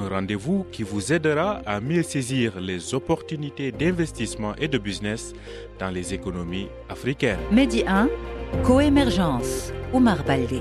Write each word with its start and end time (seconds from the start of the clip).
un 0.00 0.08
rendez-vous 0.08 0.64
qui 0.72 0.82
vous 0.82 1.12
aidera 1.12 1.60
à 1.66 1.80
mieux 1.80 2.02
saisir 2.02 2.60
les 2.60 2.94
opportunités 2.94 3.72
d'investissement 3.72 4.54
et 4.56 4.68
de 4.68 4.78
business 4.78 5.32
dans 5.78 5.90
les 5.90 6.14
économies 6.14 6.68
africaines. 6.88 7.38
Medi 7.50 7.84
1, 7.86 8.08
Coémergence, 8.64 9.72
Omar 9.92 10.24
Baldé. 10.24 10.60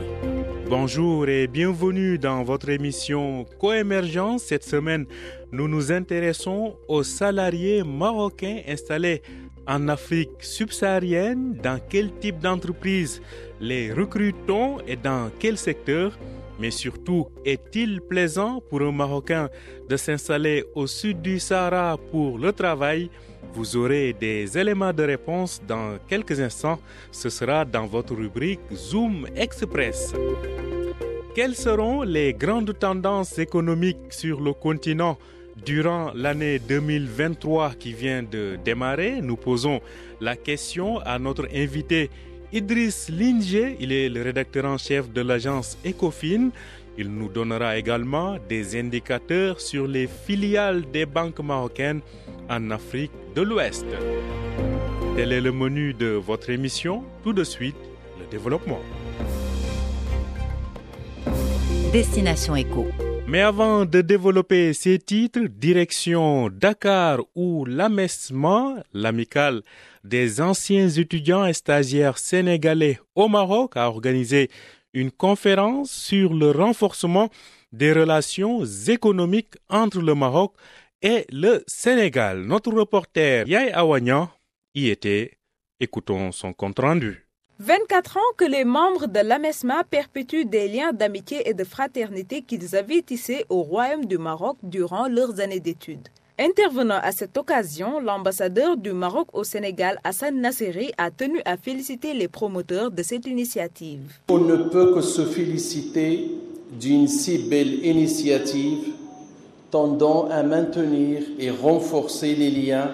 Bonjour 0.69 1.27
et 1.27 1.47
bienvenue 1.47 2.19
dans 2.19 2.43
votre 2.43 2.69
émission 2.69 3.45
Coémergence. 3.59 4.43
Cette 4.43 4.63
semaine, 4.63 5.05
nous 5.51 5.67
nous 5.67 5.91
intéressons 5.91 6.75
aux 6.87 7.03
salariés 7.03 7.83
marocains 7.83 8.61
installés 8.67 9.23
en 9.67 9.87
Afrique 9.87 10.29
subsaharienne. 10.41 11.57
Dans 11.63 11.79
quel 11.89 12.11
type 12.19 12.39
d'entreprise 12.39 13.21
les 13.59 13.91
recrutons 13.91 14.77
et 14.87 14.95
dans 14.95 15.31
quel 15.39 15.57
secteur 15.57 16.17
mais 16.59 16.71
surtout, 16.71 17.27
est-il 17.45 18.01
plaisant 18.01 18.61
pour 18.69 18.81
un 18.81 18.91
Marocain 18.91 19.49
de 19.89 19.97
s'installer 19.97 20.65
au 20.75 20.87
sud 20.87 21.21
du 21.21 21.39
Sahara 21.39 21.97
pour 22.11 22.37
le 22.37 22.51
travail? 22.51 23.09
Vous 23.53 23.75
aurez 23.75 24.13
des 24.13 24.57
éléments 24.57 24.93
de 24.93 25.03
réponse 25.03 25.61
dans 25.67 25.97
quelques 26.07 26.39
instants. 26.39 26.79
Ce 27.11 27.29
sera 27.29 27.65
dans 27.65 27.87
votre 27.87 28.13
rubrique 28.13 28.59
Zoom 28.73 29.27
Express. 29.35 30.13
Quelles 31.33 31.55
seront 31.55 32.03
les 32.03 32.33
grandes 32.33 32.77
tendances 32.77 33.39
économiques 33.39 34.11
sur 34.11 34.41
le 34.41 34.53
continent 34.53 35.17
Durant 35.65 36.11
l'année 36.15 36.57
2023 36.59 37.73
qui 37.73 37.91
vient 37.93 38.23
de 38.23 38.57
démarrer, 38.63 39.19
nous 39.21 39.35
posons 39.35 39.81
la 40.21 40.37
question 40.37 40.99
à 40.99 41.19
notre 41.19 41.47
invité 41.53 42.09
Idriss 42.51 43.09
Linge, 43.09 43.75
il 43.79 43.91
est 43.91 44.09
le 44.09 44.23
rédacteur 44.23 44.65
en 44.65 44.77
chef 44.77 45.11
de 45.11 45.21
l'agence 45.21 45.77
Ecofin. 45.85 46.49
Il 46.97 47.09
nous 47.09 47.29
donnera 47.29 47.77
également 47.77 48.37
des 48.49 48.79
indicateurs 48.79 49.61
sur 49.61 49.87
les 49.87 50.07
filiales 50.07 50.89
des 50.91 51.05
banques 51.05 51.39
marocaines 51.41 52.01
en 52.49 52.71
Afrique 52.71 53.11
de 53.35 53.43
l'Ouest. 53.43 53.85
Tel 55.15 55.31
est 55.31 55.41
le 55.41 55.51
menu 55.51 55.93
de 55.93 56.07
votre 56.07 56.49
émission. 56.49 57.03
Tout 57.23 57.33
de 57.33 57.43
suite, 57.43 57.75
le 58.19 58.25
développement. 58.31 58.81
Destination 61.93 62.55
Éco. 62.55 62.87
Mais 63.29 63.41
avant 63.41 63.85
de 63.85 64.01
développer 64.01 64.73
ces 64.73 64.97
titres, 64.97 65.41
direction 65.41 66.49
Dakar 66.49 67.19
ou 67.35 67.63
l'Amesma, 67.63 68.83
l'amicale 68.91 69.61
des 70.03 70.41
anciens 70.41 70.89
étudiants 70.89 71.45
et 71.45 71.53
stagiaires 71.53 72.17
sénégalais 72.17 72.99
au 73.13 73.27
Maroc, 73.27 73.77
a 73.77 73.87
organisé 73.87 74.49
une 74.95 75.11
conférence 75.11 75.91
sur 75.91 76.33
le 76.33 76.49
renforcement 76.49 77.29
des 77.71 77.93
relations 77.93 78.65
économiques 78.87 79.57
entre 79.69 80.01
le 80.01 80.15
Maroc 80.15 80.55
et 81.03 81.27
le 81.31 81.63
Sénégal. 81.67 82.41
Notre 82.41 82.71
reporter 82.73 83.47
Yaï 83.47 83.69
Awanya 83.73 84.31
y 84.73 84.87
était. 84.89 85.37
Écoutons 85.79 86.31
son 86.31 86.51
compte 86.51 86.79
rendu. 86.79 87.28
24 87.61 88.15
ans 88.15 88.33
que 88.37 88.45
les 88.45 88.63
membres 88.63 89.07
de 89.07 89.19
l'AMESMA 89.19 89.83
perpétuent 89.83 90.45
des 90.45 90.69
liens 90.69 90.93
d'amitié 90.93 91.49
et 91.49 91.53
de 91.53 91.65
fraternité 91.65 92.41
qu'ils 92.41 92.73
avaient 92.77 93.01
tissés 93.01 93.43
au 93.49 93.63
Royaume 93.63 94.05
du 94.05 94.17
Maroc 94.17 94.55
durant 94.63 95.09
leurs 95.09 95.41
années 95.41 95.59
d'études. 95.59 96.07
Intervenant 96.39 96.99
à 97.03 97.11
cette 97.11 97.37
occasion, 97.37 97.99
l'ambassadeur 97.99 98.77
du 98.77 98.93
Maroc 98.93 99.27
au 99.33 99.43
Sénégal, 99.43 99.99
Hassan 100.05 100.39
Nasseri, 100.39 100.93
a 100.97 101.11
tenu 101.11 101.41
à 101.43 101.57
féliciter 101.57 102.13
les 102.13 102.29
promoteurs 102.29 102.91
de 102.91 103.03
cette 103.03 103.27
initiative. 103.27 104.03
On 104.29 104.37
ne 104.37 104.55
peut 104.55 104.93
que 104.93 105.01
se 105.01 105.25
féliciter 105.25 106.31
d'une 106.79 107.09
si 107.09 107.39
belle 107.39 107.85
initiative 107.85 108.93
tendant 109.69 110.29
à 110.29 110.43
maintenir 110.43 111.23
et 111.37 111.49
renforcer 111.51 112.35
les 112.35 112.51
liens 112.51 112.89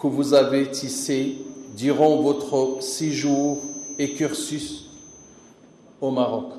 que 0.00 0.06
vous 0.06 0.32
avez 0.32 0.70
tissés 0.70 1.36
durant 1.76 2.22
votre 2.22 2.82
séjour 2.82 3.62
et 3.98 4.14
cursus 4.14 4.90
au 6.00 6.10
Maroc. 6.10 6.52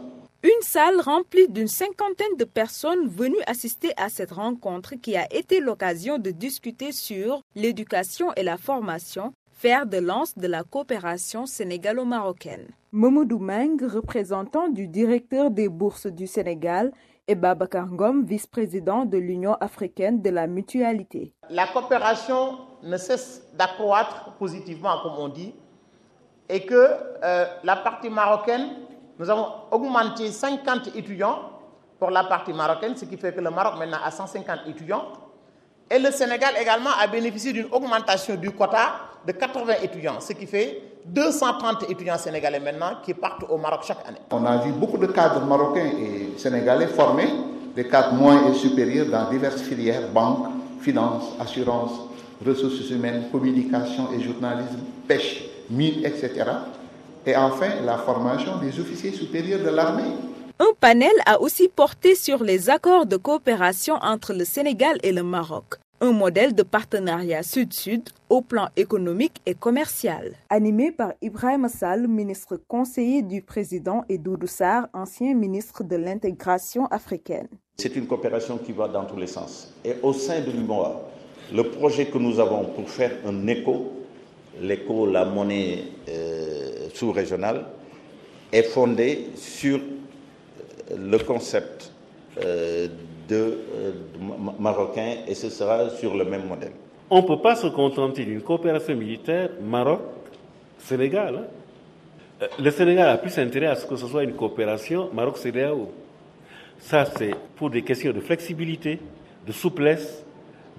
Une 0.43 0.61
salle 0.61 0.99
remplie 0.99 1.47
d'une 1.47 1.69
cinquantaine 1.69 2.35
de 2.37 2.43
personnes 2.43 3.07
venues 3.07 3.41
assister 3.47 3.91
à 3.95 4.09
cette 4.09 4.31
rencontre 4.31 4.95
qui 4.95 5.15
a 5.15 5.25
été 5.33 5.61
l'occasion 5.61 6.17
de 6.17 6.31
discuter 6.31 6.91
sur 6.91 7.41
l'éducation 7.55 8.33
et 8.35 8.43
la 8.43 8.57
formation, 8.57 9.33
faire 9.51 9.85
de 9.85 9.97
lance 9.97 10.37
de 10.37 10.47
la 10.47 10.63
coopération 10.63 11.45
sénégalo-marocaine. 11.45 12.67
Momodou 12.91 13.39
Meng, 13.39 13.77
représentant 13.85 14.67
du 14.67 14.89
directeur 14.89 15.49
des 15.49 15.69
bourses 15.69 16.07
du 16.07 16.27
Sénégal, 16.27 16.91
et 17.29 17.35
Babacar 17.35 17.87
Ngom, 17.87 18.23
vice-président 18.25 19.05
de 19.05 19.17
l'Union 19.17 19.53
africaine 19.61 20.21
de 20.21 20.29
la 20.29 20.45
mutualité. 20.45 21.33
La 21.49 21.67
coopération 21.67 22.57
ne 22.83 22.97
cesse 22.97 23.47
d'accroître 23.57 24.35
positivement, 24.37 24.97
comme 25.01 25.17
on 25.17 25.29
dit, 25.29 25.53
et 26.53 26.61
que 26.67 26.75
euh, 27.23 27.45
la 27.63 27.77
partie 27.77 28.11
marocaine, 28.11 28.67
nous 29.17 29.27
avons 29.27 29.47
augmenté 29.71 30.29
50 30.31 30.95
étudiants 30.95 31.39
pour 31.97 32.11
la 32.11 32.25
partie 32.25 32.53
marocaine, 32.53 32.95
ce 32.95 33.05
qui 33.05 33.17
fait 33.17 33.33
que 33.33 33.41
le 33.41 33.49
Maroc 33.49 33.73
maintenant 33.79 33.97
a 34.05 34.11
150 34.11 34.59
étudiants. 34.67 35.05
Et 35.89 35.97
le 35.97 36.11
Sénégal 36.11 36.53
également 36.61 36.91
a 37.01 37.07
bénéficié 37.07 37.53
d'une 37.53 37.67
augmentation 37.71 38.35
du 38.35 38.51
quota 38.51 38.93
de 39.25 39.31
80 39.31 39.73
étudiants, 39.81 40.19
ce 40.19 40.33
qui 40.33 40.45
fait 40.45 40.79
230 41.05 41.89
étudiants 41.89 42.17
sénégalais 42.19 42.59
maintenant 42.59 42.97
qui 43.03 43.15
partent 43.15 43.45
au 43.49 43.57
Maroc 43.57 43.81
chaque 43.87 44.07
année. 44.07 44.19
On 44.29 44.45
a 44.45 44.57
vu 44.57 44.71
beaucoup 44.73 44.97
de 44.99 45.07
cadres 45.07 45.41
marocains 45.45 45.89
et 45.97 46.37
sénégalais 46.37 46.87
formés, 46.87 47.29
des 47.75 47.87
cadres 47.87 48.13
moins 48.13 48.47
et 48.47 48.53
supérieurs 48.53 49.07
dans 49.07 49.27
diverses 49.27 49.61
filières, 49.63 50.07
banques, 50.13 50.45
finances, 50.81 51.33
assurances, 51.39 51.93
ressources 52.45 52.91
humaines, 52.91 53.29
communication 53.31 54.09
et 54.15 54.21
journalisme, 54.21 54.79
pêche, 55.07 55.45
mines, 55.69 56.05
etc. 56.05 56.45
Et 57.25 57.35
enfin, 57.35 57.69
la 57.85 57.97
formation 57.97 58.57
des 58.57 58.79
officiers 58.79 59.11
supérieurs 59.11 59.63
de 59.63 59.69
l'armée. 59.69 60.11
Un 60.59 60.73
panel 60.79 61.11
a 61.25 61.41
aussi 61.41 61.67
porté 61.67 62.15
sur 62.15 62.43
les 62.43 62.69
accords 62.69 63.05
de 63.05 63.17
coopération 63.17 63.95
entre 64.01 64.33
le 64.33 64.45
Sénégal 64.45 64.97
et 65.01 65.11
le 65.11 65.23
Maroc, 65.23 65.75
un 65.99 66.11
modèle 66.11 66.53
de 66.53 66.63
partenariat 66.63 67.43
sud-sud 67.43 68.09
au 68.29 68.41
plan 68.41 68.69
économique 68.75 69.41
et 69.45 69.55
commercial. 69.55 70.33
Animé 70.49 70.91
par 70.91 71.13
Ibrahim 71.21 71.67
Sall, 71.69 72.07
ministre 72.07 72.59
conseiller 72.67 73.21
du 73.21 73.41
président, 73.41 74.03
et 74.09 74.17
Doudou 74.17 74.47
Sarr, 74.47 74.87
ancien 74.93 75.33
ministre 75.33 75.83
de 75.83 75.95
l'intégration 75.95 76.85
africaine. 76.87 77.47
C'est 77.77 77.95
une 77.95 78.05
coopération 78.05 78.57
qui 78.57 78.73
va 78.73 78.87
dans 78.87 79.05
tous 79.05 79.17
les 79.17 79.27
sens. 79.27 79.73
Et 79.83 79.95
au 80.03 80.13
sein 80.13 80.41
de 80.41 80.51
l'UMOA, 80.51 81.09
le 81.53 81.63
projet 81.69 82.05
que 82.05 82.17
nous 82.17 82.39
avons 82.39 82.65
pour 82.65 82.89
faire 82.89 83.11
un 83.25 83.47
écho, 83.47 84.02
l'écho, 84.61 85.05
la 85.05 85.25
monnaie 85.25 85.83
euh, 86.09 86.87
sous-régionale, 86.93 87.65
est 88.51 88.63
fondé 88.63 89.29
sur 89.35 89.79
le 90.95 91.17
concept 91.19 91.91
euh, 92.43 92.87
euh, 93.31 93.91
de 94.09 94.59
marocain 94.59 95.15
et 95.27 95.33
ce 95.33 95.49
sera 95.49 95.89
sur 95.89 96.15
le 96.15 96.25
même 96.25 96.45
modèle. 96.45 96.71
On 97.09 97.21
ne 97.21 97.27
peut 97.27 97.39
pas 97.41 97.55
se 97.55 97.67
contenter 97.67 98.25
d'une 98.25 98.41
coopération 98.41 98.95
militaire 98.95 99.49
Maroc-Sénégal. 99.61 101.47
Hein. 102.41 102.47
Le 102.59 102.69
Sénégal 102.71 103.09
a 103.09 103.17
plus 103.17 103.37
intérêt 103.39 103.67
à 103.67 103.75
ce 103.75 103.85
que 103.85 103.95
ce 103.95 104.07
soit 104.07 104.23
une 104.23 104.33
coopération 104.33 105.09
Maroc-CDAO. 105.13 105.89
Ça, 106.79 107.05
c'est 107.05 107.31
pour 107.55 107.69
des 107.69 107.81
questions 107.81 108.11
de 108.11 108.19
flexibilité, 108.19 108.99
de 109.47 109.51
souplesse, 109.51 110.23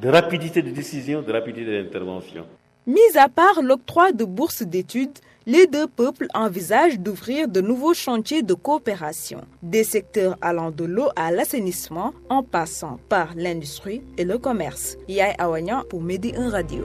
de 0.00 0.08
rapidité 0.08 0.60
de 0.60 0.70
décision, 0.70 1.22
de 1.22 1.32
rapidité 1.32 1.82
d'intervention. 1.82 2.44
Mis 2.86 3.16
à 3.16 3.31
part 3.31 3.62
l'octroi 3.62 4.12
de 4.12 4.26
bourses 4.26 4.62
d'études, 4.62 5.19
les 5.46 5.66
deux 5.66 5.86
peuples 5.86 6.26
envisagent 6.34 6.98
d'ouvrir 6.98 7.48
de 7.48 7.62
nouveaux 7.62 7.94
chantiers 7.94 8.42
de 8.42 8.52
coopération, 8.52 9.40
des 9.62 9.84
secteurs 9.84 10.36
allant 10.42 10.70
de 10.70 10.84
l'eau 10.84 11.08
à 11.16 11.31
l'assainissement 11.31 12.12
en 12.28 12.42
passant 12.42 13.00
par 13.08 13.32
l'industrie 13.36 14.02
et 14.19 14.25
le 14.25 14.36
commerce. 14.36 14.98
Yai 15.08 15.32
Awanyan 15.38 15.84
pour 15.88 16.02
Medi 16.02 16.34
1 16.36 16.50
Radio. 16.50 16.84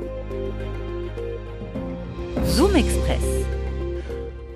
Zoom 2.46 2.78
Express. 2.78 3.46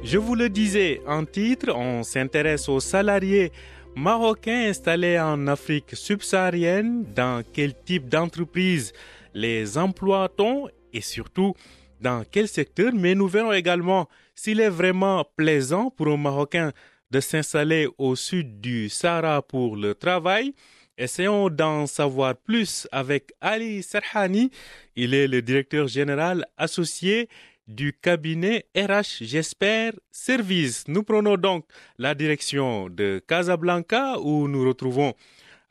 Je 0.01 0.18
vous 0.18 0.36
le 0.36 0.48
disais 0.48 1.01
en 1.06 1.25
titre, 1.25 1.74
on 1.75 2.04
s'intéresse 2.04 2.69
aux 2.69 2.80
salariés 2.80 3.51
Marocains 3.98 4.69
installés 4.69 5.19
en 5.19 5.48
Afrique 5.48 5.92
subsaharienne, 5.94 7.04
dans 7.13 7.44
quel 7.51 7.74
type 7.84 8.07
d'entreprise 8.07 8.94
les 9.34 9.78
emploie-t-on 9.78 10.69
et 10.94 11.01
surtout 11.01 11.54
dans 12.00 12.24
quel 12.30 12.48
secteur 12.48 12.94
Mais 12.94 13.16
nous 13.16 13.28
verrons 13.28 13.54
également 13.54 14.07
s'il 14.36 14.60
est 14.60 14.69
vraiment 14.69 15.25
plaisant 15.36 15.90
pour 15.90 16.07
un 16.07 16.18
Marocain 16.18 16.72
de 17.12 17.19
s'installer 17.19 17.88
au 17.98 18.16
sud 18.16 18.60
du 18.62 18.90
Sahara 18.90 19.42
pour 19.42 19.75
le 19.75 19.94
travail. 19.95 20.54
Essayons 20.98 21.50
d'en 21.50 21.88
savoir 21.88 22.36
plus 22.36 22.88
avec 22.92 23.31
Ali 23.42 23.81
Serhani. 23.81 24.51
Il 24.95 25.13
est 25.13 25.28
le 25.28 25.42
directeur 25.42 25.88
général 25.88 26.45
associé 26.57 27.30
du 27.68 27.94
cabinet 27.94 28.66
RH 28.75 29.22
J'espère 29.22 29.94
Service. 30.12 30.84
Nous 30.88 31.04
prenons 31.04 31.38
donc 31.38 31.66
la 31.98 32.13
direction 32.13 32.89
de 32.89 33.22
Casablanca 33.28 34.19
où 34.19 34.48
nous 34.48 34.68
retrouvons 34.68 35.13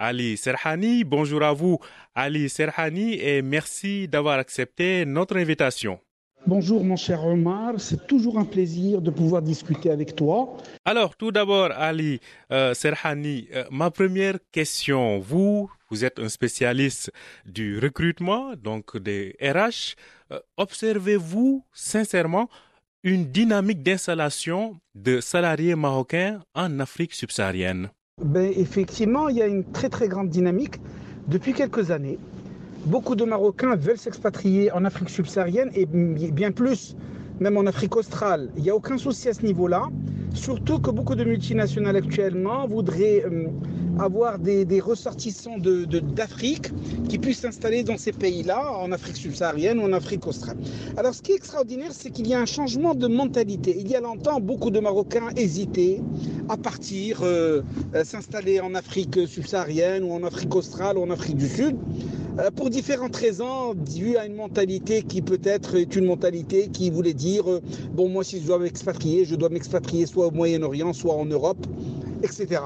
Ali 0.03 0.37
Serhani. 0.37 1.05
Bonjour 1.05 1.45
à 1.45 1.53
vous, 1.53 1.79
Ali 2.13 2.49
Serhani, 2.49 3.15
et 3.21 3.41
merci 3.41 4.09
d'avoir 4.09 4.41
accepté 4.41 5.05
notre 5.07 5.37
invitation. 5.37 6.01
Bonjour 6.45 6.83
mon 6.83 6.97
cher 6.97 7.25
Omar, 7.25 7.75
c'est 7.79 8.09
toujours 8.09 8.37
un 8.37 8.45
plaisir 8.45 9.01
de 9.01 9.13
pouvoir 9.13 9.43
discuter 9.43 9.93
avec 9.93 10.17
toi. 10.17 10.57
Alors 10.85 11.15
tout 11.17 11.31
d'abord 11.31 11.71
Ali 11.77 12.19
euh, 12.51 12.75
Serhani, 12.75 13.47
euh, 13.55 13.63
ma 13.71 13.93
première 13.93 14.39
question, 14.51 15.21
vous, 15.21 15.71
vous 15.89 16.05
êtes 16.05 16.19
un 16.19 16.29
spécialiste 16.29 17.13
du 17.47 17.79
recrutement, 17.79 18.57
donc 18.57 18.97
des 18.97 19.37
RH, 19.41 19.95
euh, 20.33 20.41
observez-vous 20.57 21.65
sincèrement 21.73 22.49
une 23.05 23.27
dynamique 23.31 23.85
d'installation 23.85 24.81
de 24.97 25.21
salariés 25.21 25.77
marocains 25.77 26.41
en 26.57 26.81
Afrique 26.81 27.15
subsaharienne? 27.15 27.89
Ben, 28.25 28.53
Effectivement, 28.57 29.29
il 29.29 29.37
y 29.37 29.43
a 29.43 29.47
une 29.47 29.65
très 29.65 29.89
très 29.89 30.09
grande 30.09 30.29
dynamique 30.29 30.81
depuis 31.29 31.53
quelques 31.53 31.91
années. 31.91 32.19
Beaucoup 32.87 33.15
de 33.15 33.25
Marocains 33.25 33.77
veulent 33.77 33.99
s'expatrier 33.99 34.73
en 34.73 34.85
Afrique 34.85 35.09
subsaharienne 35.09 35.71
et 35.75 35.87
bien 35.87 36.51
plus, 36.51 36.97
même 37.41 37.57
en 37.57 37.67
Afrique 37.67 37.97
australe. 37.97 38.51
Il 38.57 38.63
n'y 38.65 38.71
a 38.71 38.75
aucun 38.75 38.99
souci 38.99 39.29
à 39.29 39.35
ce 39.35 39.43
niveau-là. 39.45 39.85
Surtout 40.35 40.79
que 40.79 40.91
beaucoup 40.91 41.15
de 41.15 41.25
multinationales 41.25 41.97
actuellement 41.97 42.67
voudraient 42.67 43.25
euh, 43.25 43.49
avoir 43.99 44.39
des, 44.39 44.81
ressortissants 44.81 45.59
d'Afrique 45.59 46.71
qui 47.09 47.19
puissent 47.19 47.41
s'installer 47.41 47.83
dans 47.83 47.99
ces 47.99 48.13
pays-là, 48.13 48.73
en 48.73 48.91
Afrique 48.93 49.17
subsaharienne 49.17 49.79
ou 49.79 49.83
en 49.83 49.93
Afrique 49.93 50.27
australe. 50.27 50.57
Alors 50.97 51.15
ce 51.15 51.23
qui 51.23 51.33
est 51.33 51.37
extraordinaire, 51.37 51.93
c'est 51.93 52.11
qu'il 52.11 52.27
y 52.27 52.35
a 52.35 52.41
un 52.41 52.47
changement 52.47 52.95
de 52.95 53.07
mentalité. 53.07 53.77
Il 53.79 53.89
y 53.89 53.95
a 53.95 54.01
longtemps, 54.01 54.41
beaucoup 54.41 54.71
de 54.71 54.81
Marocains 54.81 55.29
hésitaient 55.37 56.01
à 56.49 56.57
partir 56.57 57.21
euh, 57.23 57.63
euh, 57.95 58.05
s'installer 58.05 58.61
en 58.61 58.75
Afrique 58.75 59.27
subsaharienne 59.27 60.03
ou 60.03 60.13
en 60.13 60.23
Afrique 60.25 60.55
australe 60.55 60.97
ou 60.99 61.03
en 61.03 61.11
Afrique 61.11 61.37
du 61.37 61.49
Sud. 61.49 61.77
Pour 62.57 62.71
différentes 62.71 63.15
raisons, 63.15 63.75
dû 63.75 64.17
à 64.17 64.25
une 64.25 64.37
mentalité 64.37 65.03
qui 65.03 65.21
peut-être 65.21 65.77
est 65.77 65.95
une 65.97 66.07
mentalité 66.07 66.69
qui 66.69 66.89
voulait 66.89 67.13
dire, 67.13 67.45
bon 67.93 68.09
moi 68.09 68.25
si 68.25 68.41
je 68.41 68.47
dois 68.47 68.59
m'expatrier, 68.59 69.27
je 69.27 69.35
dois 69.35 69.51
m'expatrier 69.51 70.07
soit 70.07 70.22
au 70.27 70.31
Moyen-Orient, 70.31 70.93
soit 70.93 71.15
en 71.15 71.25
Europe, 71.25 71.67
etc. 72.23 72.61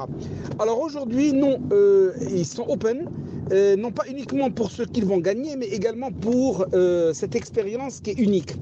Alors 0.59 0.79
aujourd'hui, 0.81 1.33
non, 1.33 1.59
euh, 1.71 2.13
ils 2.31 2.45
sont 2.45 2.65
open, 2.67 3.09
euh, 3.51 3.75
non 3.75 3.91
pas 3.91 4.03
uniquement 4.09 4.51
pour 4.51 4.71
ce 4.71 4.83
qu'ils 4.83 5.05
vont 5.05 5.19
gagner, 5.19 5.55
mais 5.55 5.67
également 5.67 6.11
pour 6.11 6.65
euh, 6.73 7.13
cette 7.13 7.35
expérience 7.35 7.99
qui 7.99 8.11
est 8.11 8.19
unique. 8.19 8.53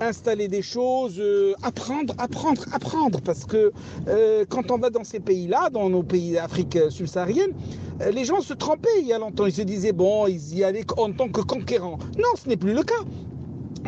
Installer 0.00 0.48
des 0.48 0.62
choses, 0.62 1.22
apprendre, 1.62 2.14
apprendre, 2.18 2.64
apprendre, 2.72 3.20
parce 3.20 3.44
que 3.44 3.70
quand 4.48 4.70
on 4.70 4.78
va 4.78 4.88
dans 4.88 5.04
ces 5.04 5.20
pays-là, 5.20 5.68
dans 5.70 5.90
nos 5.90 6.02
pays 6.02 6.32
d'Afrique 6.32 6.78
subsaharienne, 6.88 7.52
les 8.10 8.24
gens 8.24 8.40
se 8.40 8.54
trompaient 8.54 8.88
il 9.00 9.06
y 9.06 9.12
a 9.12 9.18
longtemps. 9.18 9.44
Ils 9.44 9.52
se 9.52 9.60
disaient, 9.60 9.92
bon, 9.92 10.26
ils 10.26 10.56
y 10.56 10.64
allaient 10.64 10.86
en 10.96 11.12
tant 11.12 11.28
que 11.28 11.42
conquérants. 11.42 11.98
Non, 12.16 12.30
ce 12.42 12.48
n'est 12.48 12.56
plus 12.56 12.72
le 12.72 12.82
cas 12.82 13.04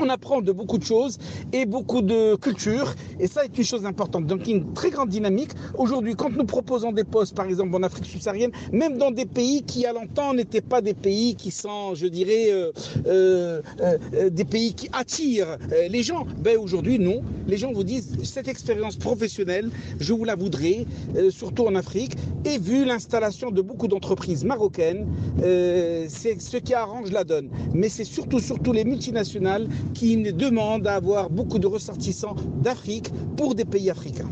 on 0.01 0.09
apprend 0.09 0.41
de 0.41 0.53
beaucoup 0.53 0.79
de 0.79 0.85
choses 0.85 1.19
et 1.53 1.67
beaucoup 1.67 2.03
de 2.03 2.37
culture. 2.37 2.95
Et 3.21 3.27
ça 3.27 3.45
est 3.45 3.57
une 3.57 3.65
chose 3.65 3.85
importante. 3.85 4.27
Donc, 4.27 4.47
une 4.47 4.73
très 4.75 4.91
grande 4.91 5.09
dynamique. 5.09 5.51
Aujourd'hui, 5.77 6.15
quand 6.15 6.31
nous 6.31 6.45
proposons 6.45 6.93
des 6.93 7.05
postes, 7.05 7.35
par 7.35 7.47
exemple 7.47 7.75
en 7.75 7.83
Afrique 7.83 8.07
subsaharienne, 8.07 8.53
même 8.73 8.99
dans 8.99 9.11
des 9.11 9.27
pays 9.27 9.63
qui, 9.63 9.87
à 9.87 9.93
longtemps, 9.93 10.35
n'étaient 10.35 10.61
pas 10.61 10.81
des 10.81 10.95
pays 10.95 11.35
qui 11.35 11.51
sont, 11.51 11.95
je 11.95 12.07
dirais, 12.07 12.47
euh, 12.51 12.73
euh, 13.07 13.63
euh, 13.81 14.31
des 14.31 14.45
pays 14.45 14.75
qui 14.75 14.89
attirent 14.93 15.59
les 15.91 16.03
gens, 16.03 16.27
ben 16.39 16.59
aujourd'hui, 16.59 16.99
non. 16.99 17.23
Les 17.47 17.57
gens 17.57 17.73
vous 17.73 17.85
disent, 17.85 18.17
cette 18.23 18.49
expérience 18.49 18.97
professionnelle, 18.97 19.71
je 20.01 20.13
vous 20.13 20.25
la 20.25 20.35
voudrais, 20.35 20.87
surtout 21.31 21.67
en 21.67 21.75
Afrique. 21.75 22.13
Et 22.45 22.59
vu 22.59 22.85
l'installation 22.85 23.51
de 23.51 23.63
beaucoup 23.63 23.89
d'entreprises 23.89 24.45
marocaines, 24.45 25.07
c'est 25.39 26.41
ce 26.41 26.57
qui 26.57 26.75
arrange 26.75 27.11
la 27.11 27.25
donne. 27.25 27.49
Mais 27.75 27.89
c'est 27.89 28.05
surtout, 28.05 28.41
surtout 28.41 28.73
les 28.73 28.85
multinationales 28.85 29.69
qui 29.95 30.17
demande 30.33 30.87
à 30.87 30.95
avoir 30.95 31.31
beaucoup 31.31 31.59
de 31.59 31.67
ressortissants 31.67 32.37
d'Afrique 32.63 33.09
pour 33.37 33.55
des 33.55 33.65
pays 33.65 33.91
africains. 33.91 34.31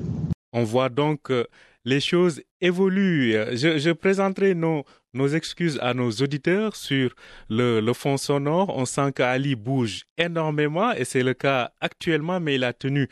On 0.52 0.64
voit 0.64 0.88
donc 0.88 1.22
que 1.22 1.46
les 1.84 2.00
choses 2.00 2.42
évoluent. 2.60 3.34
Je, 3.52 3.92
présenterai 3.92 4.54
nos, 4.54 4.84
excuses 5.32 5.78
à 5.80 5.94
nos 5.94 6.10
auditeurs 6.10 6.76
sur 6.76 7.14
le, 7.48 7.92
fond 7.92 8.16
sonore. 8.16 8.76
On 8.76 8.84
sent 8.84 9.12
qu'Ali 9.12 9.54
bouge 9.54 10.04
énormément 10.18 10.92
et 10.92 11.04
c'est 11.04 11.22
le 11.22 11.34
cas 11.34 11.70
actuellement, 11.80 12.40
mais 12.40 12.56
il 12.56 12.64
a 12.64 12.72
tenu 12.72 13.08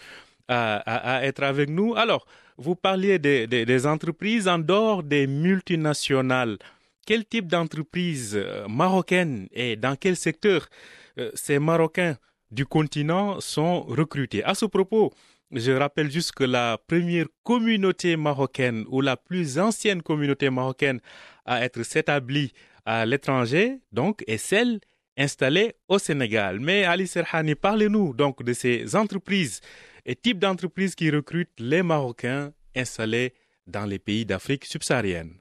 à, 0.48 1.20
être 1.24 1.42
avec 1.42 1.68
nous. 1.70 1.94
Alors, 1.94 2.26
vous 2.56 2.74
parliez 2.74 3.18
des, 3.18 3.46
des, 3.46 3.86
entreprises 3.86 4.48
en 4.48 4.58
dehors 4.58 5.02
des 5.02 5.26
multinationales. 5.26 6.58
Quel 7.06 7.24
type 7.24 7.46
d'entreprise 7.46 8.34
euh, 8.36 8.66
marocaine 8.68 9.48
et 9.52 9.76
dans 9.76 9.96
quel 9.96 10.16
secteur 10.16 10.62
euh, 10.62 10.97
ces 11.34 11.58
Marocains 11.58 12.16
du 12.50 12.66
continent 12.66 13.40
sont 13.40 13.82
recrutés. 13.82 14.42
À 14.44 14.54
ce 14.54 14.66
propos, 14.66 15.12
je 15.50 15.72
rappelle 15.72 16.10
juste 16.10 16.32
que 16.32 16.44
la 16.44 16.78
première 16.86 17.26
communauté 17.42 18.16
marocaine 18.16 18.84
ou 18.88 19.00
la 19.00 19.16
plus 19.16 19.58
ancienne 19.58 20.02
communauté 20.02 20.50
marocaine 20.50 21.00
à 21.44 21.64
être 21.64 21.80
établie 21.96 22.52
à 22.84 23.04
l'étranger, 23.04 23.78
donc, 23.92 24.24
est 24.26 24.38
celle 24.38 24.80
installée 25.16 25.74
au 25.88 25.98
Sénégal. 25.98 26.60
Mais 26.60 26.84
Ali 26.84 27.06
Serhani, 27.06 27.54
parlez-nous 27.54 28.14
donc 28.14 28.42
de 28.42 28.52
ces 28.52 28.96
entreprises 28.96 29.60
et 30.06 30.16
types 30.16 30.38
d'entreprises 30.38 30.94
qui 30.94 31.10
recrutent 31.10 31.60
les 31.60 31.82
Marocains 31.82 32.52
installés 32.74 33.34
dans 33.66 33.84
les 33.84 33.98
pays 33.98 34.24
d'Afrique 34.24 34.64
subsaharienne. 34.64 35.34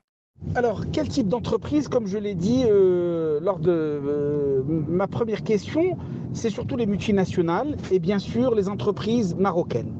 Alors, 0.57 0.85
quel 0.91 1.07
type 1.07 1.27
d'entreprise 1.27 1.87
Comme 1.87 2.07
je 2.07 2.17
l'ai 2.17 2.33
dit 2.33 2.63
euh, 2.65 3.39
lors 3.41 3.59
de 3.59 3.69
euh, 3.71 4.63
ma 4.65 5.05
première 5.05 5.43
question, 5.43 5.99
c'est 6.33 6.49
surtout 6.49 6.75
les 6.75 6.87
multinationales 6.87 7.77
et 7.91 7.99
bien 7.99 8.17
sûr 8.17 8.55
les 8.55 8.67
entreprises 8.67 9.35
marocaines. 9.35 9.93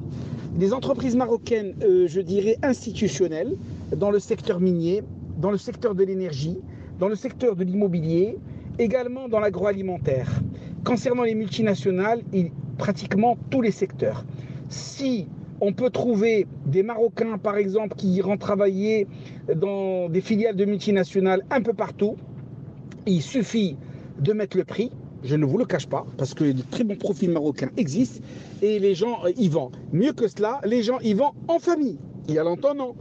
Des 0.56 0.74
entreprises 0.74 1.16
marocaines, 1.16 1.76
euh, 1.84 2.08
je 2.08 2.22
dirais, 2.22 2.58
institutionnelles, 2.64 3.56
dans 3.96 4.10
le 4.10 4.18
secteur 4.18 4.60
minier, 4.60 5.04
dans 5.38 5.52
le 5.52 5.58
secteur 5.58 5.94
de 5.94 6.04
l'énergie, 6.04 6.58
dans 6.98 7.08
le 7.08 7.16
secteur 7.16 7.56
de 7.56 7.64
l'immobilier, 7.64 8.40
également 8.80 9.28
dans 9.28 9.40
l'agroalimentaire. 9.40 10.42
Concernant 10.84 11.22
les 11.22 11.36
multinationales, 11.36 12.24
pratiquement 12.80 13.38
tous 13.52 13.62
les 13.62 13.72
secteurs. 13.72 14.26
Si 14.70 15.28
on 15.62 15.74
peut 15.74 15.90
trouver 15.90 16.48
des 16.66 16.84
Marocains, 16.84 17.38
par 17.38 17.58
exemple, 17.58 17.96
qui 17.96 18.10
iront 18.14 18.38
travailler 18.38 19.08
dans 19.56 20.10
des 20.10 20.22
filiales 20.22 20.56
de 20.56 20.66
multinationales 20.66 21.44
un 21.50 21.62
peu 21.62 21.74
partout. 21.74 22.16
Il 23.06 23.22
suffit 23.22 23.78
de 24.20 24.34
mettre 24.34 24.58
le 24.58 24.64
prix, 24.64 24.92
je 25.24 25.36
ne 25.36 25.46
vous 25.46 25.58
le 25.58 25.66
cache 25.66 25.88
pas, 25.88 26.06
parce 26.18 26.34
que 26.34 26.52
de 26.52 26.62
très 26.70 26.84
bons 26.84 26.98
profils 26.98 27.30
marocains 27.30 27.70
existent 27.78 28.24
et 28.62 28.80
les 28.80 28.96
gens 28.96 29.20
y 29.36 29.50
vont. 29.50 29.72
Mieux 29.92 30.14
que 30.14 30.28
cela, 30.28 30.62
les 30.66 30.84
gens 30.84 31.00
y 31.00 31.14
vont 31.14 31.32
en 31.48 31.60
famille. 31.60 31.98
Il 32.28 32.36
y 32.36 32.40
a 32.40 32.44
longtemps, 32.44 32.76
non. 32.76 32.96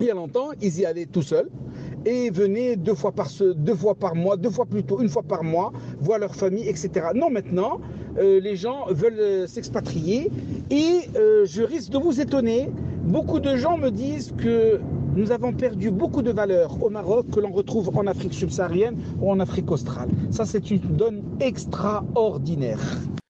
Il 0.00 0.06
y 0.06 0.10
a 0.10 0.14
longtemps, 0.14 0.50
ils 0.60 0.80
y 0.80 0.84
allaient 0.84 1.06
tout 1.06 1.22
seuls 1.22 1.48
et 2.04 2.30
venaient 2.30 2.76
deux 2.76 2.94
fois 2.94 3.12
par, 3.12 3.28
deux 3.40 3.74
fois 3.74 3.94
par 3.94 4.14
mois, 4.14 4.36
deux 4.36 4.50
fois 4.50 4.66
plutôt, 4.66 5.00
une 5.00 5.08
fois 5.08 5.22
par 5.22 5.44
mois, 5.44 5.72
voir 6.00 6.18
leur 6.18 6.34
famille, 6.34 6.68
etc. 6.68 6.90
Non, 7.14 7.30
maintenant, 7.30 7.80
euh, 8.18 8.40
les 8.40 8.56
gens 8.56 8.86
veulent 8.90 9.18
euh, 9.18 9.46
s'expatrier 9.46 10.30
et 10.70 11.00
euh, 11.16 11.44
je 11.46 11.62
risque 11.62 11.90
de 11.90 11.98
vous 11.98 12.20
étonner. 12.20 12.68
Beaucoup 13.04 13.40
de 13.40 13.56
gens 13.56 13.78
me 13.78 13.90
disent 13.90 14.32
que 14.36 14.80
nous 15.14 15.30
avons 15.30 15.52
perdu 15.52 15.90
beaucoup 15.90 16.22
de 16.22 16.30
valeurs 16.30 16.82
au 16.82 16.88
Maroc 16.88 17.26
que 17.30 17.40
l'on 17.40 17.52
retrouve 17.52 17.96
en 17.96 18.06
Afrique 18.06 18.34
subsaharienne 18.34 18.96
ou 19.20 19.30
en 19.30 19.40
Afrique 19.40 19.70
australe. 19.70 20.08
Ça, 20.30 20.46
c'est 20.46 20.70
une 20.70 20.96
donne 20.96 21.22
extraordinaire. 21.40 22.80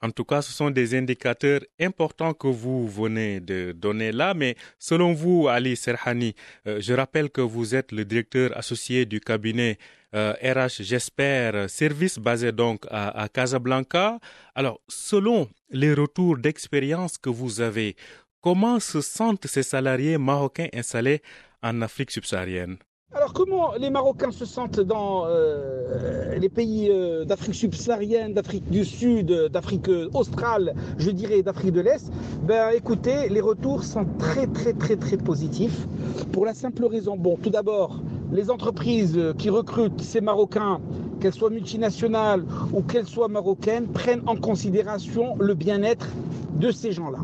En 0.00 0.10
tout 0.10 0.24
cas, 0.24 0.42
ce 0.42 0.52
sont 0.52 0.70
des 0.70 0.96
indicateurs 0.96 1.60
importants 1.80 2.34
que 2.34 2.48
vous 2.48 2.88
venez 2.88 3.40
de 3.40 3.72
donner 3.72 4.10
là. 4.10 4.34
Mais 4.34 4.56
selon 4.78 5.12
vous, 5.12 5.48
Ali 5.48 5.76
Serhani, 5.76 6.34
euh, 6.66 6.78
je 6.80 6.92
rappelle 6.92 7.30
que 7.30 7.40
vous 7.40 7.74
êtes 7.74 7.92
le 7.92 8.04
directeur 8.04 8.56
associé 8.56 9.06
du 9.06 9.20
cabinet 9.20 9.78
RH, 10.12 10.16
euh, 10.16 10.68
j'espère, 10.80 11.70
service 11.70 12.18
basé 12.18 12.52
donc 12.52 12.84
à, 12.90 13.22
à 13.22 13.28
Casablanca. 13.28 14.18
Alors, 14.54 14.80
selon 14.88 15.48
les 15.70 15.94
retours 15.94 16.36
d'expérience 16.36 17.16
que 17.16 17.30
vous 17.30 17.60
avez, 17.60 17.96
comment 18.40 18.78
se 18.80 19.00
sentent 19.00 19.46
ces 19.46 19.62
salariés 19.62 20.18
marocains 20.18 20.68
installés 20.74 21.22
en 21.62 21.82
Afrique 21.82 22.10
subsaharienne. 22.10 22.76
Alors 23.14 23.34
comment 23.34 23.74
les 23.74 23.90
Marocains 23.90 24.30
se 24.30 24.46
sentent 24.46 24.80
dans 24.80 25.26
euh, 25.26 26.34
les 26.38 26.48
pays 26.48 26.88
euh, 26.90 27.26
d'Afrique 27.26 27.54
subsaharienne, 27.54 28.32
d'Afrique 28.32 28.70
du 28.70 28.86
Sud, 28.86 29.30
d'Afrique 29.50 29.90
australe, 30.14 30.74
je 30.96 31.10
dirais 31.10 31.42
d'Afrique 31.42 31.72
de 31.72 31.82
l'Est? 31.82 32.10
Ben 32.44 32.70
écoutez, 32.74 33.28
les 33.28 33.42
retours 33.42 33.84
sont 33.84 34.06
très 34.18 34.46
très 34.46 34.72
très 34.72 34.96
très 34.96 35.18
positifs 35.18 35.86
pour 36.32 36.46
la 36.46 36.54
simple 36.54 36.86
raison. 36.86 37.18
Bon, 37.18 37.36
tout 37.36 37.50
d'abord, 37.50 38.00
les 38.32 38.50
entreprises 38.50 39.20
qui 39.36 39.50
recrutent 39.50 40.00
ces 40.00 40.22
Marocains, 40.22 40.80
qu'elles 41.20 41.34
soient 41.34 41.50
multinationales 41.50 42.44
ou 42.72 42.80
qu'elles 42.80 43.06
soient 43.06 43.28
marocaines, 43.28 43.88
prennent 43.88 44.22
en 44.26 44.36
considération 44.36 45.36
le 45.38 45.52
bien-être 45.52 46.08
de 46.54 46.70
ces 46.70 46.92
gens-là. 46.92 47.18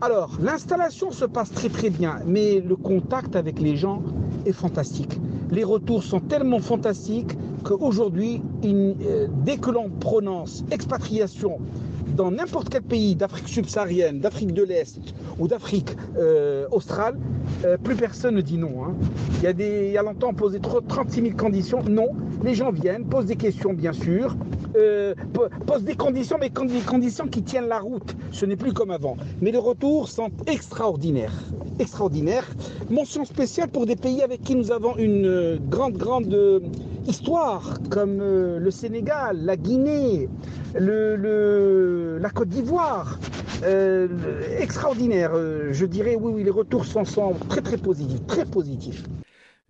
Alors, 0.00 0.30
l'installation 0.40 1.10
se 1.10 1.24
passe 1.24 1.50
très 1.50 1.68
très 1.68 1.90
bien, 1.90 2.20
mais 2.24 2.60
le 2.60 2.76
contact 2.76 3.34
avec 3.34 3.58
les 3.58 3.76
gens 3.76 4.00
est 4.46 4.52
fantastique. 4.52 5.18
Les 5.50 5.64
retours 5.64 6.04
sont 6.04 6.20
tellement 6.20 6.60
fantastiques 6.60 7.36
qu'aujourd'hui, 7.64 8.40
euh, 8.64 9.26
dès 9.44 9.56
que 9.56 9.72
l'on 9.72 9.90
prononce 9.90 10.64
expatriation 10.70 11.58
dans 12.16 12.30
n'importe 12.30 12.68
quel 12.68 12.82
pays 12.82 13.16
d'Afrique 13.16 13.48
subsaharienne, 13.48 14.20
d'Afrique 14.20 14.52
de 14.52 14.62
l'Est 14.62 15.00
ou 15.40 15.48
d'Afrique 15.48 15.96
euh, 16.16 16.66
australe, 16.70 17.18
euh, 17.64 17.76
plus 17.76 17.96
personne 17.96 18.36
ne 18.36 18.40
dit 18.40 18.56
non. 18.56 18.84
Hein. 18.84 18.94
Il, 19.38 19.42
y 19.42 19.46
a 19.48 19.50
il 19.50 19.92
y 19.92 19.98
a 19.98 20.02
longtemps, 20.02 20.28
on 20.30 20.34
posait 20.34 20.60
36 20.60 21.22
000 21.22 21.36
conditions. 21.36 21.82
Non, 21.82 22.10
les 22.44 22.54
gens 22.54 22.70
viennent, 22.70 23.04
posent 23.04 23.26
des 23.26 23.36
questions, 23.36 23.72
bien 23.72 23.92
sûr, 23.92 24.36
euh, 24.76 25.14
posent 25.66 25.84
des 25.84 25.96
conditions, 25.96 26.36
mais 26.40 26.50
des 26.50 26.80
conditions 26.80 27.28
qui 27.28 27.42
tiennent 27.42 27.68
la 27.68 27.80
route. 27.80 28.14
Ce 28.32 28.46
n'est 28.46 28.56
plus 28.56 28.72
comme 28.72 28.90
avant. 28.90 29.16
Mais 29.40 29.50
les 29.50 29.58
retours 29.58 30.08
sont 30.08 30.30
extraordinaires. 30.46 31.32
Extraordinaires. 31.78 32.46
Mention 32.90 33.24
spéciale 33.24 33.68
pour 33.68 33.86
des 33.86 33.96
pays 33.96 34.22
avec 34.22 34.42
qui 34.42 34.54
nous 34.54 34.70
avons 34.72 34.96
une 34.96 35.26
euh, 35.26 35.58
grande, 35.68 35.96
grande 35.96 36.62
histoire, 37.06 37.78
comme 37.90 38.18
le 38.18 38.70
Sénégal, 38.70 39.38
la 39.44 39.56
Guinée, 39.56 40.28
le, 40.74 42.18
la 42.20 42.30
Côte 42.30 42.48
d'Ivoire. 42.48 43.18
extraordinaire. 44.58 45.32
je 45.72 45.86
dirais, 45.86 46.16
oui, 46.20 46.32
oui, 46.34 46.44
les 46.44 46.50
retours 46.50 46.84
sont, 46.84 47.04
très, 47.48 47.62
très 47.62 47.78
positifs. 47.78 48.26
Très 48.26 48.44
positifs. 48.44 49.04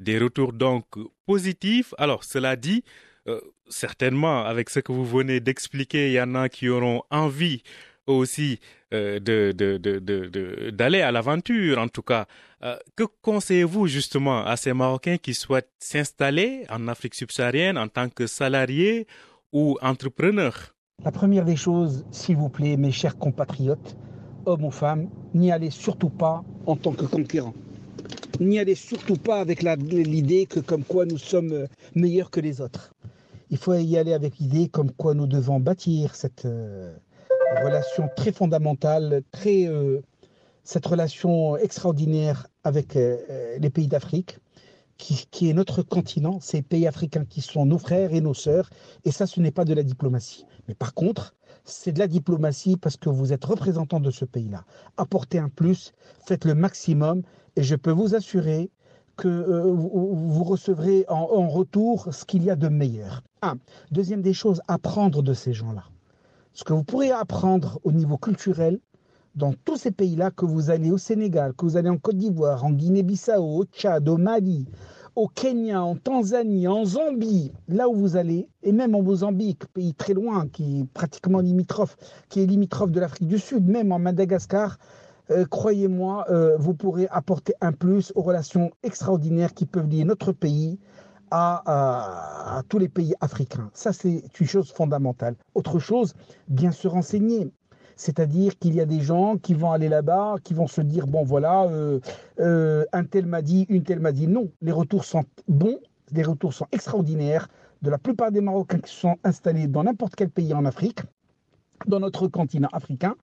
Des 0.00 0.18
retours 0.18 0.52
donc 0.52 0.84
positifs. 1.26 1.94
Alors, 1.98 2.24
cela 2.24 2.56
dit, 2.56 2.82
euh, 3.28 3.40
certainement, 3.70 4.44
avec 4.44 4.70
ce 4.70 4.80
que 4.80 4.92
vous 4.92 5.04
venez 5.04 5.40
d'expliquer, 5.40 6.08
il 6.08 6.14
y 6.14 6.20
en 6.20 6.34
a 6.34 6.48
qui 6.48 6.68
auront 6.68 7.02
envie 7.10 7.62
aussi 8.06 8.58
euh, 8.94 9.20
de, 9.20 10.70
d'aller 10.70 11.02
à 11.02 11.12
l'aventure, 11.12 11.78
en 11.78 11.88
tout 11.88 12.02
cas. 12.02 12.26
Euh, 12.64 12.76
que 12.96 13.04
conseillez-vous 13.22 13.86
justement 13.86 14.44
à 14.44 14.56
ces 14.56 14.72
Marocains 14.72 15.18
qui 15.18 15.34
souhaitent 15.34 15.70
s'installer 15.78 16.64
en 16.70 16.88
Afrique 16.88 17.14
subsaharienne 17.14 17.78
en 17.78 17.88
tant 17.88 18.08
que 18.08 18.26
salariés 18.26 19.06
ou 19.52 19.78
entrepreneurs? 19.82 20.74
La 21.04 21.12
première 21.12 21.44
des 21.44 21.56
choses, 21.56 22.04
s'il 22.10 22.36
vous 22.36 22.48
plaît, 22.48 22.76
mes 22.76 22.90
chers 22.90 23.16
compatriotes, 23.18 23.96
hommes 24.46 24.64
ou 24.64 24.70
femmes, 24.70 25.08
n'y 25.34 25.52
allez 25.52 25.70
surtout 25.70 26.10
pas 26.10 26.42
en 26.66 26.76
tant 26.76 26.92
que 26.92 27.04
conquérants 27.04 27.54
n'y 28.40 28.58
allez 28.58 28.74
surtout 28.74 29.16
pas 29.16 29.40
avec 29.40 29.62
l'idée 29.62 30.46
que 30.46 30.60
comme 30.60 30.84
quoi 30.84 31.06
nous 31.06 31.18
sommes 31.18 31.66
meilleurs 31.94 32.30
que 32.30 32.40
les 32.40 32.60
autres. 32.60 32.92
Il 33.50 33.56
faut 33.56 33.74
y 33.74 33.96
aller 33.96 34.12
avec 34.12 34.38
l'idée 34.38 34.68
comme 34.68 34.92
quoi 34.92 35.14
nous 35.14 35.26
devons 35.26 35.58
bâtir 35.58 36.14
cette 36.14 36.44
euh, 36.44 36.94
relation 37.62 38.08
très 38.14 38.32
fondamentale, 38.32 39.22
très, 39.32 39.66
euh, 39.66 40.02
cette 40.64 40.86
relation 40.86 41.56
extraordinaire 41.56 42.46
avec 42.64 42.96
euh, 42.96 43.58
les 43.58 43.70
pays 43.70 43.88
d'Afrique, 43.88 44.38
qui, 44.98 45.26
qui, 45.30 45.48
est 45.48 45.54
notre 45.54 45.82
continent, 45.82 46.40
ces 46.40 46.60
pays 46.60 46.86
africains 46.86 47.24
qui 47.24 47.40
sont 47.40 47.64
nos 47.64 47.78
frères 47.78 48.12
et 48.12 48.20
nos 48.20 48.34
sœurs, 48.34 48.68
et 49.04 49.12
ça, 49.12 49.26
ce 49.26 49.40
n'est 49.40 49.52
pas 49.52 49.64
de 49.64 49.72
la 49.72 49.82
diplomatie. 49.82 50.44
Mais 50.66 50.74
par 50.74 50.92
contre, 50.92 51.34
c'est 51.64 51.92
de 51.92 51.98
la 51.98 52.08
diplomatie 52.08 52.76
parce 52.76 52.96
que 52.96 53.08
vous 53.08 53.32
êtes 53.32 53.44
représentant 53.44 54.00
de 54.00 54.10
ce 54.10 54.24
pays-là. 54.24 54.64
Apportez 54.96 55.38
un 55.38 55.48
plus, 55.48 55.92
faites 56.26 56.44
le 56.44 56.54
maximum 56.54 57.22
et 57.56 57.62
je 57.62 57.76
peux 57.76 57.90
vous 57.92 58.14
assurer 58.14 58.70
que 59.18 59.28
euh, 59.28 59.72
vous, 59.74 60.44
recevrez 60.44 61.04
en, 61.08 61.48
retour 61.48 62.08
ce 62.14 62.24
qu'il 62.24 62.44
y 62.44 62.50
a 62.50 62.56
de 62.56 62.68
meilleur. 62.68 63.22
Deuxième 63.90 64.22
des 64.22 64.32
choses, 64.32 64.62
apprendre 64.68 65.22
de 65.22 65.34
ces 65.34 65.52
gens-là. 65.52 65.84
Ce 66.54 66.64
que 66.64 66.72
vous 66.72 66.84
pourrez 66.84 67.10
apprendre 67.10 67.80
au 67.84 67.92
niveau 67.92 68.16
culturel 68.16 68.78
dans 69.34 69.52
tous 69.64 69.76
ces 69.76 69.90
pays-là, 69.90 70.30
que 70.30 70.46
vous 70.46 70.70
allez 70.70 70.90
au 70.90 70.98
Sénégal, 70.98 71.52
que 71.54 71.64
vous 71.64 71.76
allez 71.76 71.90
en 71.90 71.98
Côte 71.98 72.16
d'Ivoire, 72.16 72.64
en 72.64 72.70
Guinée-Bissau, 72.70 73.42
au 73.42 73.64
Tchad, 73.64 74.08
au 74.08 74.16
Mali, 74.16 74.66
au 75.16 75.26
Kenya, 75.26 75.82
en 75.82 75.96
Tanzanie, 75.96 76.68
en 76.68 76.84
Zambie, 76.84 77.52
là 77.66 77.88
où 77.88 77.94
vous 77.94 78.16
allez, 78.16 78.48
et 78.62 78.72
même 78.72 78.94
en 78.94 79.02
Mozambique, 79.02 79.66
pays 79.72 79.94
très 79.94 80.14
loin, 80.14 80.46
qui 80.48 80.80
est 80.80 80.84
pratiquement 80.92 81.40
limitrophe, 81.40 81.96
qui 82.28 82.40
est 82.40 82.46
limitrophe 82.46 82.92
de 82.92 83.00
l'Afrique 83.00 83.28
du 83.28 83.38
Sud, 83.38 83.66
même 83.66 83.90
en 83.90 83.98
Madagascar, 83.98 84.78
euh, 85.30 85.44
croyez-moi, 85.44 86.26
euh, 86.30 86.56
vous 86.58 86.74
pourrez 86.74 87.06
apporter 87.10 87.54
un 87.60 87.72
plus 87.72 88.12
aux 88.14 88.22
relations 88.22 88.70
extraordinaires 88.82 89.52
qui 89.52 89.66
peuvent 89.66 89.88
lier 89.88 90.04
notre 90.04 90.32
pays 90.32 90.78
à, 91.30 92.62
tous 92.70 92.78
les 92.78 92.88
pays 92.88 93.14
africains. 93.20 93.70
Ça, 93.74 93.92
c'est 93.92 94.22
une 94.40 94.46
chose 94.46 94.72
fondamentale. 94.72 95.36
Autre 95.54 95.78
chose, 95.78 96.14
bien 96.48 96.72
se 96.72 96.88
renseigner. 96.88 97.52
C'est-à-dire 97.96 98.58
qu'il 98.58 98.74
y 98.74 98.80
a 98.80 98.86
des 98.86 99.00
gens 99.00 99.36
qui 99.36 99.52
vont 99.52 99.72
aller 99.72 99.90
là-bas, 99.90 100.36
qui 100.42 100.54
vont 100.54 100.68
se 100.68 100.80
dire, 100.80 101.06
bon 101.06 101.24
voilà, 101.24 101.64
euh, 101.66 102.84
un 102.92 103.04
tel 103.04 103.26
m'a 103.26 103.42
dit, 103.42 103.66
une 103.68 103.82
telle 103.82 104.00
m'a 104.00 104.12
dit. 104.12 104.26
Non, 104.26 104.50
les 104.62 104.72
retours 104.72 105.04
sont 105.04 105.24
bons, 105.48 105.78
les 106.12 106.22
retours 106.22 106.54
sont 106.54 106.66
extraordinaires 106.72 107.48
de 107.82 107.90
la 107.90 107.98
plupart 107.98 108.32
des 108.32 108.40
Marocains 108.40 108.78
qui 108.78 108.94
sont 108.94 109.16
installés 109.22 109.66
dans 109.66 109.84
n'importe 109.84 110.14
quel 110.14 110.30
pays 110.30 110.54
en 110.54 110.64
Afrique, 110.64 111.00
dans 111.86 112.00
notre 112.00 112.26
continent 112.28 112.70
africain 112.72 113.16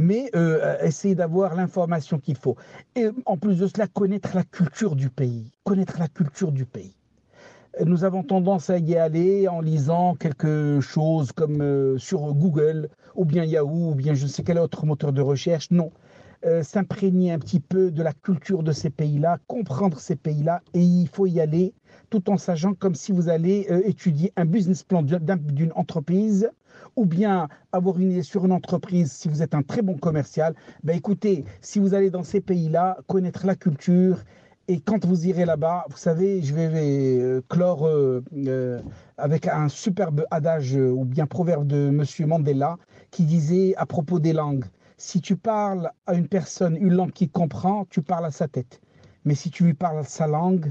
mais 0.00 0.30
euh, 0.34 0.78
essayer 0.82 1.14
d'avoir 1.14 1.54
l'information 1.54 2.18
qu'il 2.18 2.36
faut. 2.36 2.56
Et 2.96 3.08
en 3.26 3.36
plus 3.36 3.58
de 3.58 3.66
cela, 3.66 3.86
connaître 3.86 4.34
la 4.34 4.44
culture 4.44 4.96
du 4.96 5.10
pays. 5.10 5.52
Connaître 5.62 5.98
la 5.98 6.08
culture 6.08 6.52
du 6.52 6.64
pays. 6.64 6.94
Nous 7.84 8.02
avons 8.02 8.22
tendance 8.22 8.70
à 8.70 8.78
y 8.78 8.96
aller 8.96 9.46
en 9.46 9.60
lisant 9.60 10.14
quelque 10.14 10.80
chose 10.80 11.32
comme 11.32 11.60
euh, 11.60 11.98
sur 11.98 12.32
Google, 12.32 12.88
ou 13.14 13.26
bien 13.26 13.44
Yahoo, 13.44 13.90
ou 13.90 13.94
bien 13.94 14.14
je 14.14 14.24
ne 14.24 14.28
sais 14.28 14.42
quel 14.42 14.58
autre 14.58 14.86
moteur 14.86 15.12
de 15.12 15.20
recherche. 15.20 15.70
Non. 15.70 15.92
Euh, 16.46 16.62
s'imprégner 16.62 17.32
un 17.32 17.38
petit 17.38 17.60
peu 17.60 17.90
de 17.90 18.02
la 18.02 18.14
culture 18.14 18.62
de 18.62 18.72
ces 18.72 18.88
pays-là, 18.88 19.36
comprendre 19.46 20.00
ces 20.00 20.16
pays-là, 20.16 20.62
et 20.72 20.80
il 20.80 21.08
faut 21.08 21.26
y 21.26 21.38
aller 21.40 21.74
tout 22.08 22.30
en 22.30 22.38
sachant 22.38 22.72
comme 22.72 22.94
si 22.94 23.12
vous 23.12 23.28
allez 23.28 23.66
étudier 23.84 24.32
un 24.36 24.46
business 24.46 24.82
plan 24.82 25.02
d'une 25.02 25.72
entreprise 25.76 26.50
ou 26.96 27.06
bien 27.06 27.48
avoir 27.72 27.98
une 27.98 28.12
idée 28.12 28.22
sur 28.22 28.44
une 28.44 28.52
entreprise 28.52 29.12
si 29.12 29.28
vous 29.28 29.42
êtes 29.42 29.54
un 29.54 29.62
très 29.62 29.82
bon 29.82 29.96
commercial, 29.96 30.54
ben 30.82 30.96
écoutez, 30.96 31.44
si 31.60 31.78
vous 31.78 31.94
allez 31.94 32.10
dans 32.10 32.22
ces 32.22 32.40
pays-là, 32.40 32.98
connaître 33.06 33.46
la 33.46 33.56
culture, 33.56 34.18
et 34.70 34.78
quand 34.78 35.04
vous 35.04 35.26
irez 35.26 35.46
là-bas, 35.46 35.84
vous 35.90 35.96
savez, 35.96 36.42
je 36.42 36.54
vais 36.54 36.70
euh, 36.72 37.42
clore 37.48 37.88
euh, 37.88 38.22
euh, 38.46 38.80
avec 39.18 39.48
un 39.48 39.68
superbe 39.68 40.24
adage 40.30 40.76
ou 40.76 41.04
bien 41.04 41.26
proverbe 41.26 41.66
de 41.66 41.88
M. 41.88 42.04
Mandela 42.28 42.76
qui 43.10 43.24
disait 43.24 43.74
à 43.76 43.84
propos 43.84 44.20
des 44.20 44.32
langues, 44.32 44.64
si 44.96 45.20
tu 45.20 45.34
parles 45.34 45.90
à 46.06 46.14
une 46.14 46.28
personne 46.28 46.76
une 46.76 46.94
langue 46.94 47.10
qu'il 47.10 47.30
comprend, 47.32 47.84
tu 47.90 48.00
parles 48.00 48.26
à 48.26 48.30
sa 48.30 48.46
tête. 48.46 48.80
Mais 49.24 49.34
si 49.34 49.50
tu 49.50 49.64
lui 49.64 49.74
parles 49.74 50.04
sa 50.04 50.28
langue, 50.28 50.70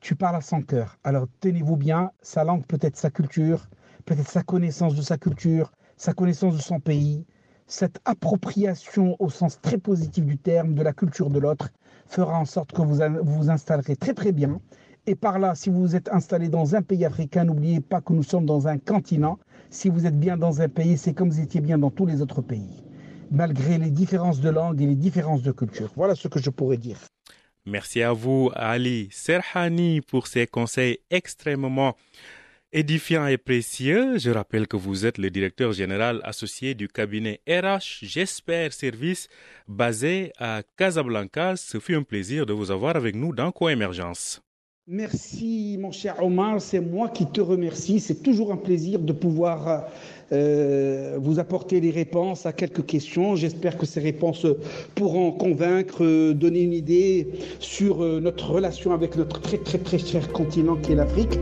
tu 0.00 0.14
parles 0.14 0.36
à 0.36 0.40
son 0.40 0.62
cœur. 0.62 0.96
Alors 1.04 1.26
tenez-vous 1.40 1.76
bien, 1.76 2.12
sa 2.22 2.44
langue 2.44 2.64
peut 2.64 2.78
être 2.80 2.96
sa 2.96 3.10
culture, 3.10 3.68
peut-être 4.08 4.30
sa 4.30 4.42
connaissance 4.42 4.94
de 4.94 5.02
sa 5.02 5.18
culture, 5.18 5.70
sa 5.98 6.14
connaissance 6.14 6.56
de 6.56 6.62
son 6.62 6.80
pays, 6.80 7.26
cette 7.66 7.98
appropriation 8.06 9.16
au 9.18 9.28
sens 9.28 9.60
très 9.60 9.76
positif 9.76 10.24
du 10.24 10.38
terme 10.38 10.74
de 10.74 10.82
la 10.82 10.94
culture 10.94 11.28
de 11.28 11.38
l'autre 11.38 11.68
fera 12.06 12.38
en 12.38 12.46
sorte 12.46 12.72
que 12.72 12.80
vous 12.80 13.00
vous 13.22 13.50
installerez 13.50 13.96
très 13.96 14.14
très 14.14 14.32
bien. 14.32 14.62
Et 15.06 15.14
par 15.14 15.38
là, 15.38 15.54
si 15.54 15.68
vous 15.68 15.94
êtes 15.94 16.08
installé 16.10 16.48
dans 16.48 16.74
un 16.74 16.80
pays 16.80 17.04
africain, 17.04 17.44
n'oubliez 17.44 17.80
pas 17.80 18.00
que 18.00 18.14
nous 18.14 18.22
sommes 18.22 18.46
dans 18.46 18.66
un 18.66 18.78
continent. 18.78 19.38
Si 19.68 19.90
vous 19.90 20.06
êtes 20.06 20.18
bien 20.18 20.38
dans 20.38 20.62
un 20.62 20.70
pays, 20.70 20.96
c'est 20.96 21.12
comme 21.12 21.28
vous 21.28 21.40
étiez 21.40 21.60
bien 21.60 21.76
dans 21.76 21.90
tous 21.90 22.06
les 22.06 22.22
autres 22.22 22.40
pays, 22.40 22.82
malgré 23.30 23.76
les 23.76 23.90
différences 23.90 24.40
de 24.40 24.48
langue 24.48 24.80
et 24.80 24.86
les 24.86 24.96
différences 24.96 25.42
de 25.42 25.52
culture. 25.52 25.92
Voilà 25.96 26.14
ce 26.14 26.28
que 26.28 26.40
je 26.40 26.48
pourrais 26.48 26.78
dire. 26.78 26.98
Merci 27.66 28.02
à 28.02 28.14
vous, 28.14 28.50
Ali 28.54 29.08
Serhani, 29.12 30.00
pour 30.00 30.28
ces 30.28 30.46
conseils 30.46 30.98
extrêmement 31.10 31.94
édifiant 32.72 33.26
et 33.26 33.38
précieux. 33.38 34.18
Je 34.18 34.30
rappelle 34.30 34.66
que 34.66 34.76
vous 34.76 35.06
êtes 35.06 35.18
le 35.18 35.30
directeur 35.30 35.72
général 35.72 36.20
associé 36.24 36.74
du 36.74 36.88
cabinet 36.88 37.40
RH 37.48 38.00
J'espère 38.02 38.72
Service 38.72 39.28
basé 39.66 40.32
à 40.38 40.62
Casablanca. 40.76 41.56
Ce 41.56 41.78
fut 41.78 41.94
un 41.94 42.02
plaisir 42.02 42.46
de 42.46 42.52
vous 42.52 42.70
avoir 42.70 42.96
avec 42.96 43.14
nous 43.14 43.34
dans 43.34 43.52
Coémergence. 43.52 44.42
Merci 44.90 45.76
mon 45.78 45.92
cher 45.92 46.14
Omar, 46.22 46.62
c'est 46.62 46.80
moi 46.80 47.10
qui 47.10 47.26
te 47.26 47.42
remercie. 47.42 48.00
C'est 48.00 48.22
toujours 48.22 48.52
un 48.52 48.56
plaisir 48.56 48.98
de 48.98 49.12
pouvoir 49.12 49.84
euh, 50.32 51.18
vous 51.20 51.38
apporter 51.38 51.82
des 51.82 51.90
réponses 51.90 52.46
à 52.46 52.54
quelques 52.54 52.86
questions. 52.86 53.36
J'espère 53.36 53.76
que 53.76 53.84
ces 53.84 54.00
réponses 54.00 54.46
pourront 54.94 55.32
convaincre, 55.32 56.02
euh, 56.02 56.32
donner 56.32 56.62
une 56.62 56.72
idée 56.72 57.28
sur 57.60 58.02
euh, 58.02 58.18
notre 58.20 58.50
relation 58.50 58.92
avec 58.92 59.16
notre 59.16 59.42
très 59.42 59.58
très 59.58 59.76
très 59.76 59.98
cher 59.98 60.32
continent 60.32 60.76
qui 60.76 60.92
est 60.92 60.94
l'Afrique. 60.94 61.38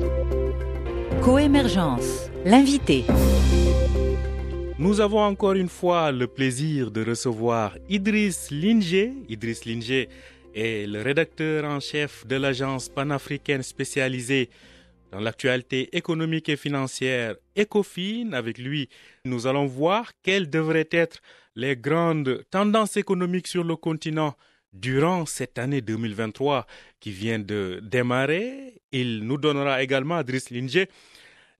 Coémergence, 1.22 2.30
l'invité. 2.44 3.04
Nous 4.78 5.00
avons 5.00 5.20
encore 5.20 5.54
une 5.54 5.68
fois 5.68 6.12
le 6.12 6.26
plaisir 6.26 6.90
de 6.90 7.04
recevoir 7.04 7.76
Idriss 7.88 8.50
Linger. 8.50 9.12
Idriss 9.28 9.64
Linger 9.64 10.08
est 10.54 10.86
le 10.86 11.02
rédacteur 11.02 11.64
en 11.64 11.80
chef 11.80 12.26
de 12.26 12.36
l'agence 12.36 12.88
panafricaine 12.88 13.62
spécialisée 13.62 14.50
dans 15.10 15.20
l'actualité 15.20 15.96
économique 15.96 16.48
et 16.48 16.56
financière 16.56 17.34
ECOFIN. 17.56 18.32
Avec 18.32 18.58
lui, 18.58 18.88
nous 19.24 19.46
allons 19.46 19.66
voir 19.66 20.12
quelles 20.22 20.48
devraient 20.50 20.88
être 20.90 21.18
les 21.54 21.76
grandes 21.76 22.44
tendances 22.50 22.96
économiques 22.96 23.48
sur 23.48 23.64
le 23.64 23.76
continent 23.76 24.34
durant 24.80 25.26
cette 25.26 25.58
année 25.58 25.80
2023 25.80 26.66
qui 27.00 27.10
vient 27.10 27.38
de 27.38 27.80
démarrer. 27.82 28.80
Il 28.92 29.24
nous 29.24 29.38
donnera 29.38 29.82
également, 29.82 30.20
Idriss 30.20 30.50
Linger, 30.50 30.88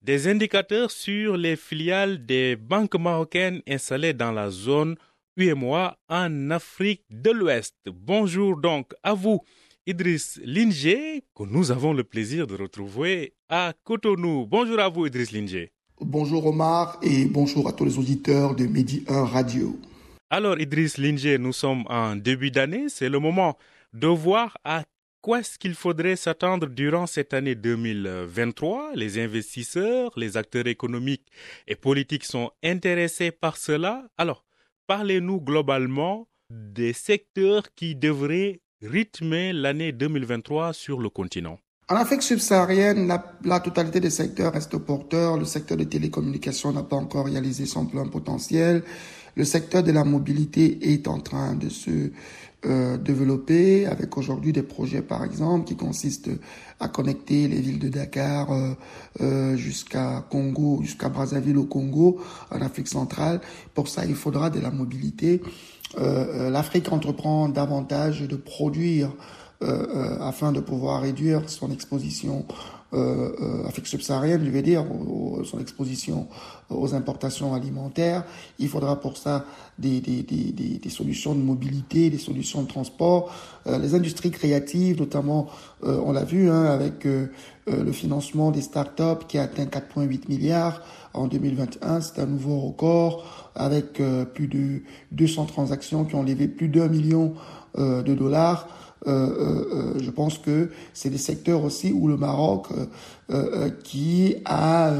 des 0.01 0.27
indicateurs 0.27 0.91
sur 0.91 1.37
les 1.37 1.55
filiales 1.55 2.25
des 2.25 2.55
banques 2.55 2.95
marocaines 2.95 3.61
installées 3.67 4.13
dans 4.13 4.31
la 4.31 4.49
zone 4.49 4.95
UMOA 5.35 5.97
en 6.09 6.51
Afrique 6.51 7.03
de 7.09 7.31
l'Ouest. 7.31 7.75
Bonjour 7.85 8.57
donc 8.57 8.93
à 9.03 9.13
vous, 9.13 9.41
Idriss 9.85 10.39
Linger, 10.43 11.23
que 11.35 11.43
nous 11.43 11.71
avons 11.71 11.93
le 11.93 12.03
plaisir 12.03 12.47
de 12.47 12.55
retrouver 12.55 13.33
à 13.49 13.73
Cotonou. 13.83 14.45
Bonjour 14.47 14.79
à 14.79 14.89
vous, 14.89 15.05
Idriss 15.05 15.31
Linger. 15.31 15.71
Bonjour 15.99 16.45
Omar 16.45 16.99
et 17.01 17.25
bonjour 17.25 17.67
à 17.67 17.73
tous 17.73 17.85
les 17.85 17.97
auditeurs 17.97 18.55
de 18.55 18.65
Midi 18.65 19.03
1 19.07 19.25
Radio. 19.25 19.79
Alors, 20.29 20.59
Idriss 20.59 20.97
Linger, 20.97 21.37
nous 21.37 21.53
sommes 21.53 21.85
en 21.87 22.17
début 22.17 22.51
d'année. 22.51 22.89
C'est 22.89 23.07
le 23.07 23.17
moment 23.17 23.57
de 23.93 24.07
voir 24.07 24.57
à 24.65 24.83
quoi 25.21 25.39
est-ce 25.39 25.73
faudrait 25.73 26.17
s'attendre 26.17 26.67
durant 26.67 27.07
cette 27.07 27.33
année 27.33 27.55
2023 27.55 28.91
Les 28.95 29.19
investisseurs, 29.23 30.11
les 30.17 30.35
acteurs 30.35 30.67
économiques 30.67 31.25
et 31.65 31.75
politiques 31.75 32.25
sont 32.25 32.51
intéressés 32.61 33.31
par 33.31 33.55
cela. 33.55 34.03
Alors, 34.17 34.43
parlez-nous 34.85 35.39
globalement 35.39 36.27
des 36.49 36.91
secteurs 36.91 37.63
qui 37.73 37.95
devraient 37.95 38.59
rythmer 38.81 39.53
l'année 39.53 39.93
2023 39.93 40.73
sur 40.73 40.99
le 40.99 41.09
continent. 41.09 41.57
En 41.89 41.95
Afrique 41.95 42.21
subsaharienne, 42.21 43.07
la, 43.45 43.59
totalité 43.61 44.01
des 44.01 44.09
secteurs 44.09 44.51
reste 44.51 44.77
porteur. 44.77 45.37
Le 45.37 45.45
secteur 45.45 45.77
des 45.77 45.87
télécommunications 45.87 46.73
n'a 46.73 46.83
pas 46.83 46.97
encore 46.97 47.27
réalisé 47.27 47.65
son 47.65 47.85
plein 47.85 48.05
potentiel. 48.09 48.83
Le 49.37 49.45
secteur 49.45 49.83
de 49.83 49.91
la 49.91 50.03
mobilité 50.03 50.93
est 50.93 51.07
en 51.07 51.19
train 51.19 51.53
de 51.53 51.69
se 51.69 52.09
euh, 52.65 52.97
développer 52.97 53.85
avec 53.85 54.17
aujourd'hui 54.17 54.51
des 54.51 54.63
projets 54.63 55.03
par 55.03 55.23
exemple 55.23 55.65
qui 55.65 55.75
consistent 55.75 56.31
à 56.79 56.87
connecter 56.87 57.47
les 57.47 57.61
villes 57.61 57.77
de 57.77 57.87
Dakar 57.87 58.51
euh, 58.51 58.73
euh, 59.21 59.55
jusqu'à 59.55 60.25
Congo, 60.31 60.79
jusqu'à 60.81 61.09
Brazzaville 61.09 61.59
au 61.59 61.65
Congo, 61.65 62.19
en 62.49 62.61
Afrique 62.61 62.87
centrale. 62.87 63.39
Pour 63.75 63.89
ça, 63.89 64.07
il 64.07 64.15
faudra 64.15 64.49
de 64.49 64.59
la 64.59 64.71
mobilité. 64.71 65.41
L'Afrique 65.97 66.91
entreprend 66.91 67.47
davantage 67.47 68.21
de 68.21 68.35
produire 68.35 69.09
afin 69.61 70.51
de 70.51 70.59
pouvoir 70.59 71.01
réduire 71.01 71.49
son 71.49 71.71
exposition 71.71 72.45
euh, 72.93 73.31
euh, 73.41 73.67
Afrique 73.67 73.87
subsaharienne, 73.87 74.45
je 74.45 74.49
vais 74.49 74.61
dire, 74.61 74.85
son 75.43 75.59
exposition 75.59 76.27
aux 76.69 76.93
importations 76.93 77.53
alimentaires. 77.53 78.23
Il 78.59 78.67
faudra 78.67 78.99
pour 78.99 79.17
ça 79.17 79.45
des, 79.79 80.01
des, 80.01 80.23
des, 80.23 80.51
des 80.51 80.89
solutions 80.89 81.33
de 81.33 81.41
mobilité, 81.41 82.09
des 82.09 82.17
solutions 82.17 82.63
de 82.63 82.67
transport, 82.67 83.31
euh, 83.67 83.77
les 83.77 83.95
industries 83.95 84.31
créatives, 84.31 84.99
notamment, 84.99 85.47
euh, 85.83 86.01
on 86.03 86.11
l'a 86.11 86.23
vu 86.23 86.49
hein, 86.49 86.65
avec 86.65 87.05
euh, 87.05 87.27
le 87.67 87.91
financement 87.91 88.51
des 88.51 88.61
startups 88.61 89.25
qui 89.27 89.37
a 89.37 89.43
atteint 89.43 89.65
4,8 89.65 90.29
milliards 90.29 90.81
en 91.13 91.27
2021, 91.27 92.01
c'est 92.01 92.19
un 92.19 92.25
nouveau 92.25 92.59
record 92.59 93.51
avec 93.55 94.01
plus 94.35 94.47
de 94.47 94.83
200 95.13 95.45
transactions 95.45 96.05
qui 96.05 96.15
ont 96.15 96.21
levé 96.21 96.47
plus 96.47 96.69
d'un 96.69 96.87
million 96.87 97.33
de 97.75 98.13
dollars. 98.13 98.67
Euh, 99.05 99.11
euh, 99.11 99.93
euh, 99.95 99.99
je 100.01 100.09
pense 100.09 100.37
que 100.37 100.71
c'est 100.93 101.09
des 101.09 101.19
secteurs 101.19 101.63
aussi 101.63 101.93
où 101.93 102.07
le 102.07 102.17
Maroc 102.17 102.67
qui 103.83 104.35
a 104.45 104.93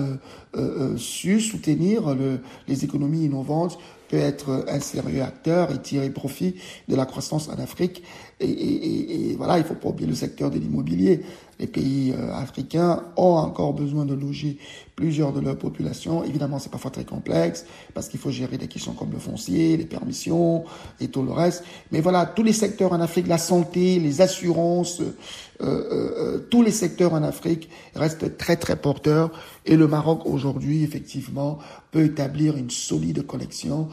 su 0.97 1.39
soutenir 1.39 2.13
le, 2.13 2.39
les 2.67 2.83
économies 2.83 3.23
innovantes 3.25 3.77
peut 4.09 4.17
être 4.17 4.65
un 4.67 4.79
sérieux 4.79 5.21
acteur 5.21 5.71
et 5.71 5.81
tirer 5.81 6.09
profit 6.09 6.55
de 6.87 6.95
la 6.95 7.05
croissance 7.05 7.49
en 7.49 7.59
Afrique. 7.59 8.03
Et, 8.39 8.49
et, 8.49 9.31
et, 9.31 9.35
voilà, 9.35 9.57
il 9.57 9.63
faut 9.63 9.73
pas 9.73 9.89
oublier 9.89 10.07
le 10.07 10.15
secteur 10.15 10.51
de 10.51 10.59
l'immobilier. 10.59 11.21
Les 11.59 11.65
pays 11.65 12.13
africains 12.35 13.03
ont 13.15 13.33
encore 13.35 13.73
besoin 13.73 14.05
de 14.05 14.13
loger 14.13 14.59
plusieurs 14.97 15.31
de 15.31 15.39
leurs 15.39 15.57
populations. 15.57 16.23
Évidemment, 16.23 16.59
c'est 16.59 16.71
parfois 16.71 16.91
très 16.91 17.05
complexe 17.05 17.65
parce 17.93 18.09
qu'il 18.09 18.19
faut 18.19 18.31
gérer 18.31 18.57
des 18.57 18.67
questions 18.67 18.93
comme 18.93 19.11
le 19.11 19.19
foncier, 19.19 19.77
les 19.77 19.85
permissions 19.85 20.65
et 20.99 21.07
tout 21.07 21.21
le 21.21 21.31
reste. 21.31 21.63
Mais 21.91 22.01
voilà, 22.01 22.25
tous 22.25 22.43
les 22.43 22.51
secteurs 22.51 22.93
en 22.93 22.99
Afrique, 22.99 23.27
la 23.27 23.37
santé, 23.37 23.99
les 23.99 24.21
assurances, 24.21 25.01
euh, 25.01 25.13
euh, 25.61 26.35
euh, 26.35 26.47
tous 26.51 26.63
les 26.63 26.71
secteurs 26.71 27.13
en 27.13 27.23
Afrique 27.23 27.69
restent 27.95 28.37
très 28.37 28.55
très 28.55 28.75
porteurs. 28.75 29.29
Et 29.67 29.75
le 29.75 29.87
Maroc 29.87 30.21
aujourd'hui, 30.25 30.83
effectivement, 30.83 31.59
peut 31.91 32.05
établir 32.05 32.57
une 32.57 32.69
solide 32.69 33.25
connexion 33.25 33.89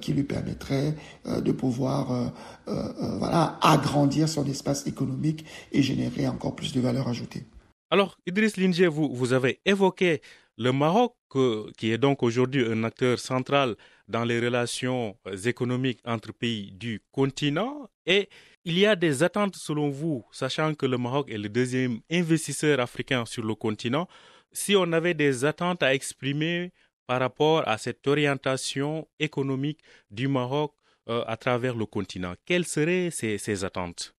qui 0.00 0.12
lui 0.12 0.22
permettrait 0.22 0.94
de 1.26 1.52
pouvoir 1.52 2.32
voilà 2.66 3.58
agrandir 3.78 4.28
son 4.28 4.46
espace 4.46 4.86
économique 4.86 5.44
et 5.72 5.82
générer 5.82 6.28
encore 6.28 6.54
plus 6.56 6.72
de 6.72 6.80
valeur 6.80 7.08
ajoutée. 7.08 7.44
Alors, 7.90 8.18
Idriss 8.26 8.56
Linger, 8.56 8.88
vous, 8.88 9.32
avez 9.32 9.60
évoqué 9.64 10.20
le 10.58 10.72
Maroc, 10.72 11.14
qui 11.76 11.90
est 11.92 11.98
donc 11.98 12.22
aujourd'hui 12.22 12.64
un 12.66 12.84
acteur 12.84 13.18
central 13.18 13.76
dans 14.08 14.24
les 14.24 14.40
relations 14.40 15.16
euh, 15.26 15.36
économiques 15.36 16.00
entre 16.04 16.32
pays 16.32 16.72
du 16.72 17.00
continent. 17.12 17.88
Et 18.06 18.28
il 18.64 18.78
y 18.78 18.84
a 18.86 18.96
des 18.96 19.22
attentes 19.22 19.56
selon 19.56 19.88
vous, 19.88 20.24
sachant 20.32 20.74
que 20.74 20.84
le 20.86 20.98
Maroc 20.98 21.30
est 21.30 21.38
le 21.38 21.48
deuxième 21.48 22.00
investisseur 22.10 22.80
africain 22.80 23.24
sur 23.24 23.44
le 23.44 23.54
continent. 23.54 24.08
Si 24.52 24.74
on 24.76 24.92
avait 24.92 25.14
des 25.14 25.44
attentes 25.44 25.82
à 25.82 25.94
exprimer 25.94 26.72
par 27.06 27.20
rapport 27.20 27.66
à 27.66 27.78
cette 27.78 28.06
orientation 28.06 29.08
économique 29.18 29.80
du 30.10 30.28
Maroc 30.28 30.72
euh, 31.10 31.24
à 31.26 31.36
travers 31.36 31.74
le 31.74 31.86
continent, 31.86 32.34
quelles 32.44 32.66
seraient 32.66 33.10
ces 33.10 33.64
attentes? 33.64 34.14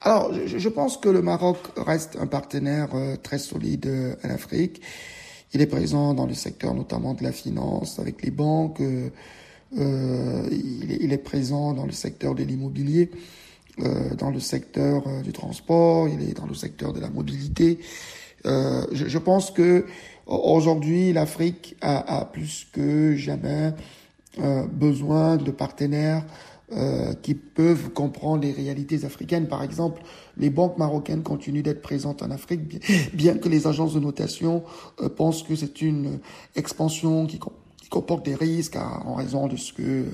Alors, 0.00 0.32
je, 0.34 0.68
pense 0.68 0.96
que 0.96 1.10
le 1.10 1.20
Maroc 1.20 1.58
reste 1.76 2.16
un 2.18 2.26
partenaire 2.26 2.88
euh, 2.94 3.16
très 3.16 3.38
solide 3.38 3.86
euh, 3.86 4.14
en 4.24 4.30
Afrique. 4.30 4.80
Il 5.52 5.60
est 5.60 5.66
présent 5.66 6.14
dans 6.14 6.26
le 6.26 6.32
secteur 6.34 6.72
notamment 6.74 7.12
de 7.12 7.22
la 7.22 7.32
finance 7.32 7.98
avec 7.98 8.22
les 8.22 8.30
banques. 8.30 8.80
Il, 9.72 11.12
est, 11.12 11.18
présent 11.18 11.74
dans 11.74 11.86
le 11.86 11.92
secteur 11.92 12.34
de 12.34 12.42
l'immobilier, 12.42 13.10
dans 13.78 14.30
le 14.30 14.40
secteur 14.40 15.04
du 15.22 15.32
transport, 15.32 16.08
il 16.08 16.28
est 16.28 16.34
dans 16.34 16.46
le 16.46 16.54
secteur 16.54 16.92
de 16.92 17.00
la 17.00 17.08
mobilité. 17.08 17.78
Je, 18.44 19.18
pense 19.18 19.52
que 19.52 19.86
aujourd'hui, 20.26 21.12
l'Afrique 21.12 21.76
a, 21.82 22.28
plus 22.32 22.66
que 22.72 23.14
jamais 23.14 23.74
besoin 24.38 25.36
de 25.36 25.50
partenaires 25.50 26.24
euh, 26.72 27.12
qui 27.12 27.34
peuvent 27.34 27.90
comprendre 27.90 28.42
les 28.42 28.50
réalités 28.50 29.04
africaines. 29.04 29.48
Par 29.48 29.62
exemple, 29.62 30.00
les 30.38 30.48
banques 30.48 30.78
marocaines 30.78 31.22
continuent 31.22 31.62
d'être 31.62 31.82
présentes 31.82 32.22
en 32.22 32.30
Afrique, 32.30 32.82
bien 33.14 33.36
que 33.36 33.50
les 33.50 33.66
agences 33.66 33.92
de 33.92 34.00
notation 34.00 34.64
euh, 35.02 35.10
pensent 35.10 35.42
que 35.42 35.54
c'est 35.54 35.82
une 35.82 36.20
expansion 36.56 37.26
qui, 37.26 37.38
comporte 37.94 38.24
des 38.24 38.34
risques 38.34 38.76
en 38.76 39.14
raison 39.14 39.46
de 39.46 39.54
ce 39.56 39.72
que 39.72 39.82
euh, 39.82 40.04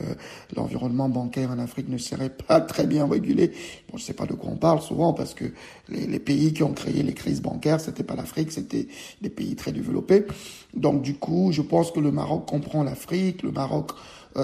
l'environnement 0.55 1.09
bancaire 1.09 1.51
en 1.51 1.59
Afrique 1.59 1.88
ne 1.88 1.97
serait 1.97 2.29
pas 2.29 2.61
très 2.61 2.87
bien 2.87 3.09
régulé. 3.09 3.53
Bon, 3.90 3.97
je 3.97 4.05
sais 4.05 4.12
pas 4.12 4.27
de 4.27 4.35
quoi 4.35 4.51
on 4.53 4.57
parle 4.57 4.83
souvent 4.83 5.14
parce 5.14 5.33
que 5.33 5.47
les, 5.88 6.07
les 6.07 6.19
pays 6.19 6.53
qui 6.53 6.62
ont 6.62 6.75
créé 6.75 7.03
les 7.03 7.14
crises 7.14 7.40
bancaires, 7.40 7.81
c'était 7.81 8.03
pas 8.03 8.16
l'Afrique, 8.16 8.53
c'était 8.53 8.87
des 9.23 9.31
pays 9.31 9.57
très 9.57 9.73
développés. 9.73 10.27
Donc 10.75 11.01
du 11.01 11.14
coup, 11.14 11.53
je 11.53 11.62
pense 11.62 11.90
que 11.90 12.01
le 12.01 12.12
Maroc 12.12 12.47
comprend 12.47 12.85
l'Afrique, 12.85 13.43
le 13.43 13.51
Maroc 13.51 13.93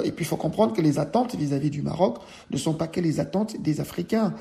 et 0.05 0.11
puis 0.11 0.25
il 0.25 0.29
faut 0.29 0.37
comprendre 0.37 0.72
que 0.72 0.81
les 0.81 0.99
attentes 0.99 1.35
vis-à-vis 1.37 1.70
du 1.70 1.83
Maroc 1.83 2.18
ne 2.51 2.57
sont 2.57 2.75
pas 2.75 2.88
que 2.88 3.01
les 3.01 3.20
attentes 3.20 3.61
des 3.61 3.81
Africains. 3.81 4.35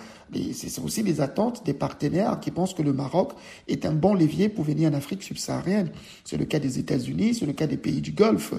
C'est 0.53 0.81
aussi 0.81 1.03
les 1.03 1.21
attentes 1.21 1.63
des 1.65 1.73
partenaires 1.73 2.39
qui 2.39 2.51
pensent 2.51 2.73
que 2.73 2.81
le 2.81 2.93
Maroc 2.93 3.33
est 3.67 3.85
un 3.85 3.93
bon 3.93 4.15
levier 4.15 4.49
pour 4.49 4.63
venir 4.63 4.89
en 4.89 4.93
Afrique 4.93 5.23
subsaharienne. 5.23 5.91
C'est 6.23 6.37
le 6.37 6.45
cas 6.45 6.59
des 6.59 6.79
États-Unis, 6.79 7.35
c'est 7.35 7.45
le 7.45 7.53
cas 7.53 7.67
des 7.67 7.77
pays 7.77 8.01
du 8.01 8.11
Golfe. 8.11 8.53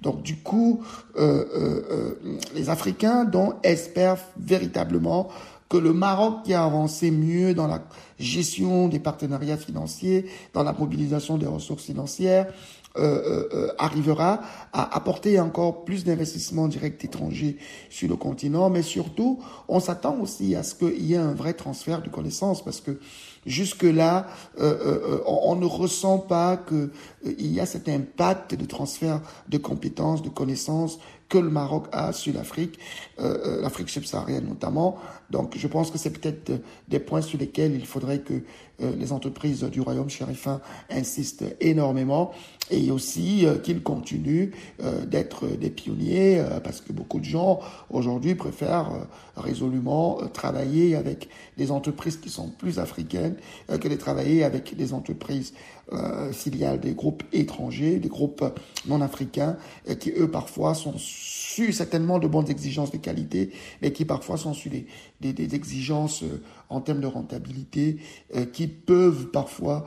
Donc 0.00 0.22
du 0.22 0.36
coup, 0.36 0.82
euh, 1.16 1.44
euh, 1.54 2.14
les 2.54 2.70
Africains 2.70 3.24
dont 3.24 3.54
espèrent 3.62 4.18
véritablement 4.36 5.28
que 5.72 5.78
le 5.78 5.94
Maroc 5.94 6.42
qui 6.44 6.52
a 6.52 6.64
avancé 6.64 7.10
mieux 7.10 7.54
dans 7.54 7.66
la 7.66 7.82
gestion 8.18 8.88
des 8.88 8.98
partenariats 8.98 9.56
financiers, 9.56 10.26
dans 10.52 10.62
la 10.62 10.74
mobilisation 10.74 11.38
des 11.38 11.46
ressources 11.46 11.84
financières, 11.84 12.52
euh, 12.98 13.48
euh, 13.54 13.68
arrivera 13.78 14.42
à 14.72 14.94
apporter 14.94 15.40
encore 15.40 15.84
plus 15.84 16.04
d'investissements 16.04 16.68
directs 16.68 17.02
étrangers 17.04 17.56
sur 17.88 18.08
le 18.08 18.16
continent, 18.16 18.68
mais 18.68 18.82
surtout, 18.82 19.40
on 19.68 19.80
s'attend 19.80 20.18
aussi 20.20 20.54
à 20.54 20.62
ce 20.62 20.74
qu'il 20.74 21.02
y 21.02 21.14
ait 21.14 21.18
un 21.18 21.32
vrai 21.32 21.54
transfert 21.54 22.02
de 22.02 22.10
connaissances, 22.10 22.62
parce 22.62 22.80
que 22.82 22.98
jusque-là, 23.46 24.26
euh, 24.60 25.20
on, 25.26 25.56
ne 25.56 25.66
ressent 25.66 26.18
pas 26.18 26.56
qu'il 26.56 27.52
y 27.52 27.60
a 27.60 27.66
cet 27.66 27.88
impact 27.88 28.54
de 28.54 28.64
transfert 28.64 29.20
de 29.48 29.58
compétences, 29.58 30.22
de 30.22 30.28
connaissances 30.28 30.98
que 31.28 31.38
le 31.38 31.48
Maroc 31.48 31.86
a 31.92 32.12
sur 32.12 32.34
l'Afrique, 32.34 32.78
l'Afrique 33.18 33.88
subsaharienne 33.88 34.44
notamment. 34.46 34.98
Donc 35.30 35.56
je 35.56 35.66
pense 35.66 35.90
que 35.90 35.96
c'est 35.96 36.10
peut-être 36.10 36.52
des 36.88 36.98
points 36.98 37.22
sur 37.22 37.38
lesquels 37.38 37.74
il 37.74 37.86
faudrait 37.86 38.18
que 38.18 38.42
les 38.78 39.12
entreprises 39.12 39.62
du 39.62 39.80
royaume 39.80 40.10
chérifin 40.10 40.60
insistent 40.90 41.46
énormément 41.60 42.32
et 42.72 42.90
aussi 42.90 43.46
euh, 43.46 43.58
qu'ils 43.58 43.82
continuent 43.82 44.50
euh, 44.82 45.04
d'être 45.04 45.46
des 45.46 45.70
pionniers 45.70 46.40
euh, 46.40 46.60
parce 46.60 46.80
que 46.80 46.92
beaucoup 46.92 47.20
de 47.20 47.24
gens 47.24 47.60
aujourd'hui 47.90 48.34
préfèrent 48.34 48.90
résolument 49.36 50.18
travailler 50.32 50.96
avec 50.96 51.28
des 51.56 51.70
entreprises 51.70 52.16
qui 52.16 52.30
sont 52.30 52.48
plus 52.48 52.78
africaines 52.78 53.31
que 53.68 53.88
de 53.88 53.94
travailler 53.96 54.44
avec 54.44 54.76
des 54.76 54.92
entreprises 54.92 55.52
filiales 56.32 56.80
des 56.80 56.94
groupes 56.94 57.22
étrangers, 57.32 57.98
des 57.98 58.08
groupes 58.08 58.44
non 58.86 59.00
africains 59.00 59.56
qui 60.00 60.10
eux 60.10 60.30
parfois 60.30 60.74
sont 60.74 60.94
su 60.96 61.72
certainement 61.72 62.18
de 62.18 62.26
bonnes 62.26 62.50
exigences 62.50 62.90
de 62.90 62.96
qualité, 62.96 63.50
mais 63.82 63.92
qui 63.92 64.04
parfois 64.04 64.38
sont 64.38 64.54
des, 64.66 64.86
des, 65.20 65.32
des 65.32 65.54
exigences 65.54 66.24
en 66.70 66.80
termes 66.80 67.00
de 67.00 67.06
rentabilité 67.06 67.98
qui 68.52 68.68
peuvent 68.68 69.26
parfois 69.26 69.86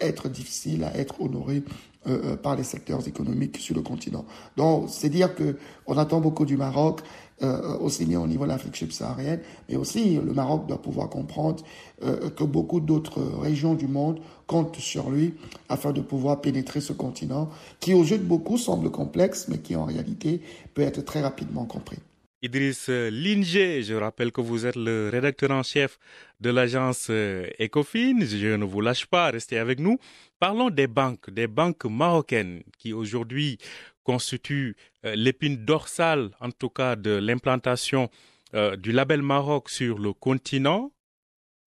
être 0.00 0.28
difficiles 0.28 0.84
à 0.84 0.96
être 0.96 1.20
honorées 1.20 1.64
euh, 2.08 2.32
euh, 2.32 2.36
par 2.36 2.56
les 2.56 2.64
secteurs 2.64 3.06
économiques 3.06 3.58
sur 3.58 3.76
le 3.76 3.82
continent. 3.82 4.24
Donc, 4.56 4.86
c'est 4.88 5.08
dire 5.08 5.36
que 5.36 5.56
on 5.86 5.96
attend 5.96 6.20
beaucoup 6.20 6.44
du 6.44 6.56
Maroc, 6.56 7.00
euh, 7.44 7.78
aussi 7.78 8.06
bien 8.06 8.20
au 8.20 8.26
niveau 8.26 8.42
de 8.42 8.48
l'Afrique 8.48 8.74
subsaharienne, 8.74 9.38
mais 9.68 9.76
aussi 9.76 10.16
le 10.16 10.32
Maroc 10.32 10.66
doit 10.66 10.82
pouvoir 10.82 11.08
comprendre 11.08 11.62
que 12.00 12.42
beaucoup 12.42 12.80
d'autres 12.80 13.22
régions 13.40 13.74
du 13.74 13.86
monde 13.86 14.18
comptent 14.48 14.78
sur 14.78 15.10
lui 15.10 15.34
afin 15.68 15.92
de 15.92 16.00
pouvoir 16.00 16.40
pénétrer 16.40 16.80
ce 16.80 16.92
continent 16.92 17.48
qui, 17.78 17.94
aux 17.94 18.02
yeux 18.02 18.18
de 18.18 18.24
beaucoup, 18.24 18.58
semble 18.58 18.90
complexe, 18.90 19.46
mais 19.48 19.58
qui 19.58 19.76
en 19.76 19.84
réalité 19.84 20.40
peut 20.74 20.82
être 20.82 21.04
très 21.04 21.20
rapidement 21.20 21.64
compris. 21.66 21.98
Idriss 22.44 22.88
Linger, 22.88 23.84
je 23.84 23.94
rappelle 23.94 24.32
que 24.32 24.40
vous 24.40 24.66
êtes 24.66 24.74
le 24.74 25.08
rédacteur 25.10 25.52
en 25.52 25.62
chef 25.62 26.00
de 26.40 26.50
l'agence 26.50 27.08
Ecofin. 27.08 28.18
Je 28.20 28.56
ne 28.56 28.64
vous 28.64 28.80
lâche 28.80 29.06
pas, 29.06 29.30
restez 29.30 29.58
avec 29.58 29.78
nous. 29.78 29.98
Parlons 30.40 30.68
des 30.68 30.88
banques, 30.88 31.30
des 31.30 31.46
banques 31.46 31.84
marocaines 31.84 32.64
qui 32.78 32.92
aujourd'hui 32.92 33.58
constituent 34.02 34.74
euh, 35.04 35.14
l'épine 35.14 35.64
dorsale, 35.64 36.30
en 36.40 36.50
tout 36.50 36.68
cas, 36.68 36.96
de 36.96 37.12
l'implantation 37.12 38.10
euh, 38.54 38.74
du 38.74 38.90
label 38.90 39.22
Maroc 39.22 39.70
sur 39.70 40.00
le 40.00 40.12
continent. 40.12 40.92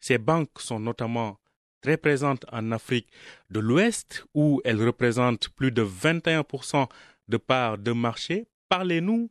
Ces 0.02 0.18
banques 0.18 0.60
sont 0.60 0.82
notamment 0.82 1.40
très 1.80 1.96
présentes 1.96 2.46
en 2.52 2.74
Afrique 2.74 3.08
de 3.50 3.62
l'Ouest, 3.62 4.26
où 4.34 4.60
elles 4.66 4.84
représentent 4.84 5.48
plus 5.50 5.72
de 5.72 5.86
21% 5.86 6.90
de 7.30 7.38
parts 7.38 7.78
de 7.78 7.94
marché. 7.94 8.46
Parlez-nous 8.68 9.30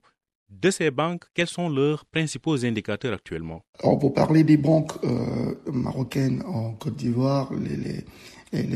de 0.50 0.70
ces 0.70 0.90
banques, 0.90 1.24
quels 1.34 1.48
sont 1.48 1.68
leurs 1.68 2.04
principaux 2.04 2.64
indicateurs 2.64 3.14
actuellement? 3.14 3.62
Alors 3.82 3.98
pour 3.98 4.14
parler 4.14 4.44
des 4.44 4.56
banques 4.56 4.92
euh, 5.04 5.54
marocaines 5.72 6.42
en 6.46 6.72
Côte 6.72 6.96
d'Ivoire, 6.96 7.50
les, 7.54 8.04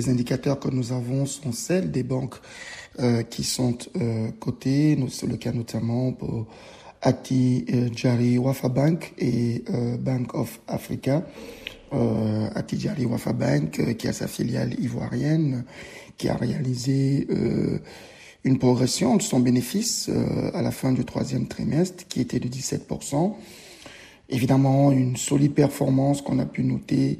indicateurs 0.08 0.58
que 0.58 0.68
nous 0.68 0.92
avons 0.92 1.24
sont 1.24 1.52
celles 1.52 1.92
des 1.92 2.02
banques 2.02 2.34
euh, 2.98 3.22
qui 3.22 3.44
sont 3.44 3.78
euh, 3.96 4.30
cotées. 4.40 4.98
C'est 5.08 5.28
le 5.28 5.36
cas 5.36 5.52
notamment 5.52 6.12
pour 6.12 6.46
Ati 7.00 7.64
Jari 7.94 8.38
Wafa 8.38 8.68
Bank 8.68 9.14
et 9.18 9.62
Bank 10.00 10.34
of 10.34 10.60
Africa. 10.66 11.24
Ati 11.92 12.80
Jari 12.80 13.06
Wafa 13.06 13.32
Bank, 13.32 13.96
qui 13.96 14.08
a 14.08 14.12
sa 14.12 14.26
filiale 14.26 14.74
ivoirienne, 14.80 15.64
qui 16.16 16.28
a 16.28 16.34
réalisé 16.34 17.28
une 18.44 18.58
progression 18.58 19.16
de 19.16 19.22
son 19.22 19.40
bénéfice 19.40 20.10
à 20.54 20.62
la 20.62 20.70
fin 20.70 20.92
du 20.92 21.04
troisième 21.04 21.48
trimestre, 21.48 22.06
qui 22.08 22.20
était 22.20 22.38
de 22.40 22.48
17%. 22.48 23.34
Évidemment, 24.30 24.92
une 24.92 25.16
solide 25.16 25.54
performance 25.54 26.22
qu'on 26.22 26.38
a 26.38 26.46
pu 26.46 26.62
noter 26.64 27.18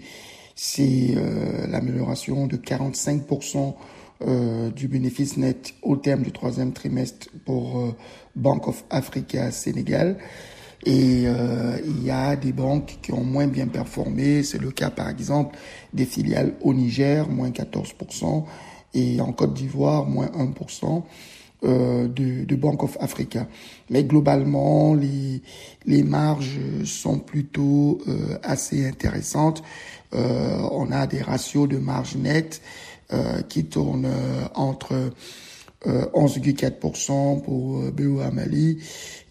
c'est 0.61 1.14
euh, 1.16 1.68
l'amélioration 1.68 2.48
de 2.48 2.57
45% 2.57 3.74
euh, 4.26 4.70
du 4.72 4.88
bénéfice 4.88 5.37
net 5.37 5.72
au 5.83 5.94
terme 5.94 6.22
du 6.22 6.33
troisième 6.33 6.72
trimestre 6.72 7.28
pour 7.44 7.78
euh, 7.78 7.94
Bank 8.35 8.66
of 8.66 8.85
Africa 8.90 9.52
Sénégal. 9.52 10.18
Et 10.85 11.24
il 11.24 12.04
y 12.04 12.11
a 12.11 12.37
des 12.37 12.52
banques 12.52 12.98
qui 13.02 13.12
ont 13.12 13.24
moins 13.24 13.48
bien 13.48 13.66
performé. 13.66 14.44
C'est 14.44 14.61
le 14.61 14.70
cas 14.70 14.90
par 14.90 15.09
exemple 15.09 15.57
des 15.92 16.04
filiales 16.07 16.54
au 16.61 16.72
Niger, 16.72 17.28
moins 17.28 17.50
14%, 17.50 18.44
et 18.98 19.20
en 19.20 19.32
Côte 19.32 19.54
d'Ivoire, 19.54 20.06
moins 20.06 20.26
1%. 20.26 21.02
Euh, 21.64 22.06
de, 22.06 22.44
de, 22.44 22.54
Bank 22.54 22.84
of 22.84 22.96
Africa. 23.00 23.48
Mais 23.90 24.04
globalement, 24.04 24.94
les, 24.94 25.42
les 25.87 26.04
marges 26.04 26.61
sont 26.84 27.18
plutôt 27.18 27.98
euh, 28.06 28.38
assez 28.44 28.87
intéressantes. 28.87 29.64
Euh, 30.14 30.68
on 30.70 30.92
a 30.92 31.08
des 31.08 31.20
ratios 31.20 31.68
de 31.68 31.78
marge 31.78 32.14
nette 32.16 32.62
euh, 33.12 33.42
qui 33.42 33.64
tournent 33.64 34.06
euh, 34.06 34.44
entre 34.54 35.11
11,4% 35.84 37.42
pour 37.42 37.82
BOA 37.92 38.32
Mali 38.32 38.82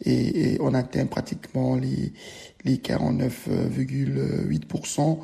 et, 0.06 0.54
et, 0.54 0.58
on 0.62 0.74
atteint 0.74 1.06
pratiquement 1.06 1.76
les, 1.76 2.14
les 2.64 2.78
49,8% 2.78 5.18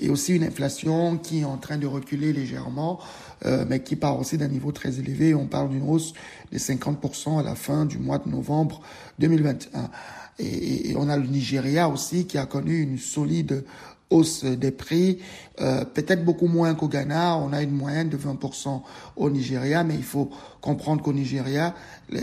Et 0.00 0.10
aussi 0.10 0.34
une 0.34 0.44
inflation 0.44 1.18
qui 1.18 1.40
est 1.40 1.44
en 1.44 1.56
train 1.56 1.78
de 1.78 1.86
reculer 1.86 2.32
légèrement, 2.32 2.98
euh, 3.44 3.64
mais 3.68 3.82
qui 3.82 3.96
part 3.96 4.18
aussi 4.18 4.38
d'un 4.38 4.48
niveau 4.48 4.72
très 4.72 4.98
élevé. 4.98 5.34
On 5.34 5.46
parle 5.46 5.70
d'une 5.70 5.88
hausse 5.88 6.12
de 6.52 6.58
50% 6.58 7.40
à 7.40 7.42
la 7.42 7.54
fin 7.54 7.84
du 7.84 7.98
mois 7.98 8.18
de 8.18 8.28
novembre 8.28 8.80
2021. 9.18 9.90
Et, 10.38 10.90
et, 10.90 10.96
on 10.96 11.08
a 11.08 11.16
le 11.16 11.26
Nigeria 11.26 11.88
aussi 11.88 12.26
qui 12.26 12.36
a 12.36 12.44
connu 12.44 12.80
une 12.80 12.98
solide 12.98 13.64
hausse 14.10 14.44
des 14.44 14.70
prix, 14.70 15.18
euh, 15.60 15.84
peut-être 15.84 16.24
beaucoup 16.24 16.46
moins 16.46 16.74
qu'au 16.74 16.88
Ghana, 16.88 17.36
on 17.38 17.52
a 17.52 17.62
une 17.62 17.72
moyenne 17.72 18.08
de 18.08 18.16
20% 18.16 18.82
au 19.16 19.30
Nigeria, 19.30 19.82
mais 19.82 19.94
il 19.94 20.04
faut 20.04 20.30
comprendre 20.60 21.02
qu'au 21.02 21.12
Nigeria, 21.12 21.74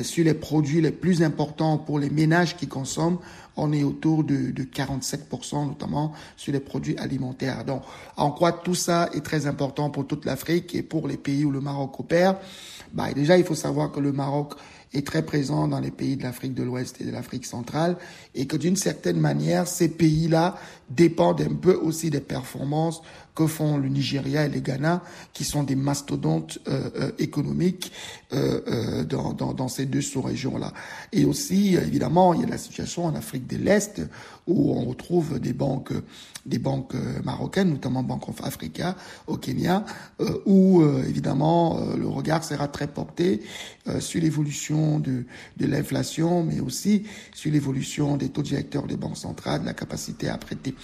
sur 0.01 0.23
les 0.23 0.33
produits 0.33 0.81
les 0.81 0.91
plus 0.91 1.23
importants 1.23 1.77
pour 1.77 1.99
les 1.99 2.09
ménages 2.09 2.55
qui 2.55 2.67
consomment, 2.67 3.17
on 3.57 3.71
est 3.71 3.83
autour 3.83 4.23
de, 4.23 4.51
de 4.51 4.63
47%, 4.63 5.67
notamment 5.67 6.13
sur 6.37 6.53
les 6.53 6.59
produits 6.59 6.97
alimentaires. 6.97 7.65
Donc, 7.65 7.83
en 8.17 8.31
quoi 8.31 8.51
tout 8.51 8.75
ça 8.75 9.09
est 9.13 9.21
très 9.21 9.45
important 9.45 9.89
pour 9.89 10.07
toute 10.07 10.25
l'Afrique 10.25 10.73
et 10.75 10.83
pour 10.83 11.07
les 11.07 11.17
pays 11.17 11.45
où 11.45 11.51
le 11.51 11.61
Maroc 11.61 11.99
opère? 11.99 12.37
Bah, 12.93 13.13
Déjà, 13.13 13.37
il 13.37 13.43
faut 13.43 13.55
savoir 13.55 13.91
que 13.91 13.99
le 13.99 14.11
Maroc 14.11 14.53
est 14.93 15.05
très 15.05 15.23
présent 15.23 15.67
dans 15.67 15.79
les 15.79 15.91
pays 15.91 16.17
de 16.17 16.23
l'Afrique 16.23 16.53
de 16.53 16.63
l'Ouest 16.63 17.01
et 17.01 17.05
de 17.05 17.11
l'Afrique 17.11 17.45
centrale 17.45 17.97
et 18.35 18.45
que 18.45 18.57
d'une 18.57 18.75
certaine 18.75 19.19
manière, 19.19 19.67
ces 19.67 19.89
pays-là 19.89 20.55
dépendent 20.89 21.41
un 21.41 21.55
peu 21.55 21.73
aussi 21.73 22.09
des 22.09 22.19
performances 22.19 23.01
que 23.35 23.47
font 23.47 23.77
le 23.77 23.89
Nigeria 23.89 24.45
et 24.45 24.49
le 24.49 24.59
Ghana, 24.59 25.01
qui 25.33 25.43
sont 25.43 25.63
des 25.63 25.75
mastodontes 25.75 26.59
euh, 26.67 26.89
euh, 26.95 27.11
économiques 27.17 27.91
euh, 28.33 28.61
euh 28.67 29.03
dans, 29.03 29.33
dans, 29.33 29.53
dans, 29.53 29.67
ces 29.67 29.85
deux 29.85 30.01
sous-régions-là. 30.01 30.73
Et 31.11 31.25
aussi, 31.25 31.75
évidemment, 31.75 32.33
il 32.33 32.41
y 32.41 32.43
a 32.43 32.47
la 32.47 32.57
situation 32.57 33.05
en 33.05 33.15
Afrique 33.15 33.47
de 33.47 33.57
l'Est, 33.57 34.01
où 34.47 34.73
on 34.73 34.85
retrouve 34.85 35.39
des 35.39 35.53
banques, 35.53 35.93
des 36.45 36.59
banques 36.59 36.95
marocaines, 37.23 37.69
notamment 37.69 38.03
Banque 38.03 38.29
of 38.29 38.43
Africa 38.43 38.95
au 39.27 39.37
Kenya, 39.37 39.85
où 40.45 40.83
évidemment 41.07 41.79
le 41.95 42.07
regard 42.07 42.43
sera 42.43 42.67
très 42.67 42.87
porté 42.87 43.41
sur 43.99 44.21
l'évolution 44.21 44.99
de, 44.99 45.23
de 45.55 45.65
l'inflation, 45.65 46.43
mais 46.43 46.59
aussi 46.59 47.03
sur 47.33 47.51
l'évolution 47.51 48.17
des 48.17 48.29
taux 48.29 48.41
directeurs 48.41 48.85
des 48.85 48.97
banques 48.97 49.17
centrales, 49.17 49.63
la 49.63 49.73
capacité 49.73 50.27
à 50.27 50.37
prêter. 50.37 50.75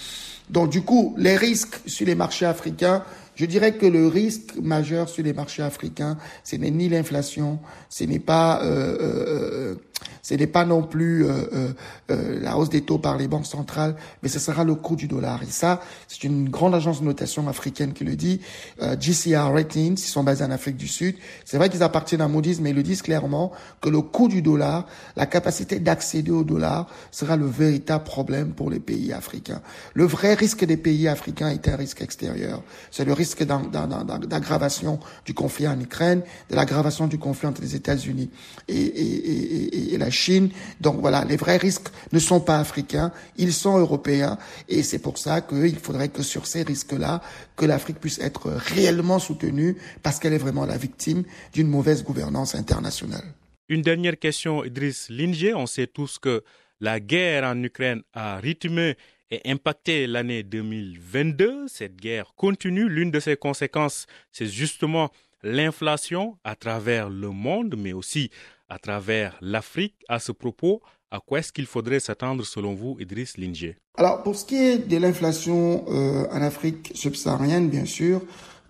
Donc 0.50 0.70
du 0.70 0.82
coup, 0.82 1.14
les 1.18 1.36
risques 1.36 1.80
sur 1.86 2.08
les 2.08 2.16
marchés 2.16 2.39
africains, 2.46 3.02
je 3.40 3.46
dirais 3.46 3.72
que 3.72 3.86
le 3.86 4.06
risque 4.08 4.58
majeur 4.62 5.08
sur 5.08 5.24
les 5.24 5.32
marchés 5.32 5.64
africains, 5.64 6.18
ce 6.44 6.58
n'est 6.58 6.72
ni 6.72 6.90
l'inflation, 6.90 7.60
ce 7.88 8.04
n'est 8.04 8.20
pas 8.20 8.62
euh, 8.64 8.98
euh, 9.00 9.76
ce 10.22 10.34
n'est 10.34 10.48
pas 10.48 10.66
non 10.66 10.84
plus 10.84 11.26
euh, 11.26 11.32
euh, 11.54 11.74
euh, 12.12 12.40
la 12.42 12.58
hausse 12.58 12.70
des 12.70 12.82
taux 12.82 12.98
par 12.98 13.18
les 13.18 13.28
banques 13.28 13.46
centrales, 13.46 13.96
mais 14.22 14.30
ce 14.30 14.40
sera 14.40 14.64
le 14.64 14.76
coût 14.76 14.96
du 14.96 15.08
dollar. 15.08 15.42
Et 15.44 15.48
ça, 15.48 15.82
c'est 16.08 16.24
une 16.24 16.50
grande 16.50 16.76
agence 16.76 17.02
de 17.02 17.06
notation 17.06 17.48
africaine 17.48 17.94
qui 17.94 18.04
le 18.04 18.16
dit. 18.16 18.42
Euh, 18.82 18.96
GCR 19.00 19.52
Ratings, 19.54 19.94
ils 19.94 20.10
sont 20.10 20.24
basés 20.24 20.44
en 20.44 20.52
Afrique 20.52 20.78
du 20.78 20.88
Sud. 20.88 21.16
C'est 21.46 21.58
vrai 21.58 21.70
qu'ils 21.70 21.84
appartiennent 21.84 22.22
à 22.22 22.28
Moody's, 22.28 22.60
mais 22.60 22.72
ils 22.72 22.76
le 22.76 22.84
disent 22.84 23.02
clairement 23.02 23.52
que 23.82 23.90
le 23.90 24.02
coût 24.02 24.28
du 24.28 24.42
dollar, 24.42 24.86
la 25.16 25.26
capacité 25.26 25.80
d'accéder 25.80 26.32
au 26.32 26.44
dollar, 26.44 26.88
sera 27.12 27.36
le 27.36 27.46
véritable 27.46 28.04
problème 28.04 28.52
pour 28.52 28.70
les 28.70 28.80
pays 28.80 29.14
africains. 29.14 29.62
Le 29.94 30.06
vrai 30.06 30.34
risque 30.34 30.66
des 30.66 30.78
pays 30.78 31.08
africains 31.08 31.50
est 31.50 31.68
un 31.68 31.76
risque 31.76 32.02
extérieur. 32.02 32.62
C'est 32.92 33.06
le 33.06 33.14
risque 33.14 33.29
d'aggravation 33.36 35.00
du 35.26 35.34
conflit 35.34 35.68
en 35.68 35.80
Ukraine, 35.80 36.22
de 36.50 36.56
l'aggravation 36.56 37.08
du 37.08 37.18
conflit 37.18 37.48
entre 37.48 37.62
les 37.62 37.76
États-Unis 37.76 38.30
et 38.68 39.98
la 39.98 40.10
Chine. 40.10 40.50
Donc 40.82 41.00
voilà, 41.00 41.26
les 41.26 41.38
vrais 41.38 41.58
risques 41.58 41.90
ne 42.12 42.20
sont 42.20 42.40
pas 42.40 42.60
africains, 42.60 43.12
ils 43.38 43.54
sont 43.54 43.78
européens. 43.78 44.38
Et 44.68 44.84
c'est 44.84 45.00
pour 45.00 45.18
ça 45.18 45.42
qu'il 45.42 45.80
faudrait 45.80 46.10
que 46.10 46.24
sur 46.24 46.46
ces 46.46 46.64
risques-là, 46.64 47.22
que 47.56 47.66
l'Afrique 47.66 48.00
puisse 48.00 48.20
être 48.20 48.50
réellement 48.50 49.20
soutenue 49.20 49.78
parce 50.04 50.20
qu'elle 50.20 50.34
est 50.34 50.38
vraiment 50.38 50.66
la 50.66 50.78
victime 50.78 51.24
d'une 51.54 51.68
mauvaise 51.68 52.04
gouvernance 52.04 52.56
internationale. 52.56 53.34
Une 53.68 53.82
dernière 53.82 54.18
question, 54.18 54.64
Idriss 54.64 55.10
Linger. 55.10 55.54
On 55.54 55.68
sait 55.68 55.88
tous 55.88 56.18
que 56.18 56.44
la 56.80 57.00
guerre 57.00 57.44
en 57.44 57.62
Ukraine 57.62 58.02
a 58.14 58.38
rythmé 58.38 58.96
et 59.32 59.42
impacté 59.50 60.08
l'année 60.08 60.44
2022. 60.44 61.68
Cette 61.68 61.96
guerre 61.96 62.34
continue. 62.36 62.90
L'une 62.90 63.12
de 63.12 63.20
ses 63.20 63.36
conséquences, 63.36 64.08
c'est 64.32 64.48
justement 64.48 65.10
l'inflation 65.44 66.38
à 66.44 66.56
travers 66.56 67.10
le 67.10 67.30
monde, 67.30 67.76
mais 67.78 67.94
aussi 67.94 68.30
à 68.70 68.80
travers 68.80 69.38
l'Afrique. 69.42 69.96
À 70.08 70.20
ce 70.20 70.32
propos, 70.32 70.82
à 71.12 71.20
quoi 71.20 71.40
est-ce 71.40 71.52
qu'il 71.52 71.66
faudrait 71.66 72.00
s'attendre 72.00 72.46
selon 72.46 72.76
vous, 72.76 72.98
Idriss 73.00 73.38
Linger 73.38 73.78
Alors, 73.98 74.24
pour 74.24 74.36
ce 74.36 74.46
qui 74.46 74.56
est 74.56 74.78
de 74.78 74.98
l'inflation 74.98 75.86
euh, 75.90 76.28
en 76.32 76.42
Afrique 76.42 76.92
subsaharienne, 76.96 77.70
bien 77.70 77.86
sûr, 77.86 78.22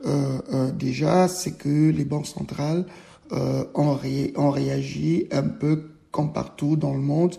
euh, 0.05 0.39
euh, 0.53 0.71
déjà, 0.71 1.27
c'est 1.27 1.57
que 1.57 1.89
les 1.89 2.05
banques 2.05 2.27
centrales 2.27 2.85
ont 3.31 4.49
réagi 4.49 5.27
un 5.31 5.43
peu 5.43 5.91
comme 6.09 6.33
partout 6.33 6.75
dans 6.75 6.93
le 6.93 6.99
monde, 6.99 7.35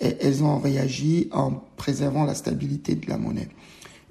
et 0.00 0.16
elles 0.20 0.42
ont 0.42 0.58
réagi 0.58 1.28
en 1.32 1.52
préservant 1.76 2.24
la 2.24 2.34
stabilité 2.34 2.94
de 2.94 3.08
la 3.08 3.18
monnaie. 3.18 3.48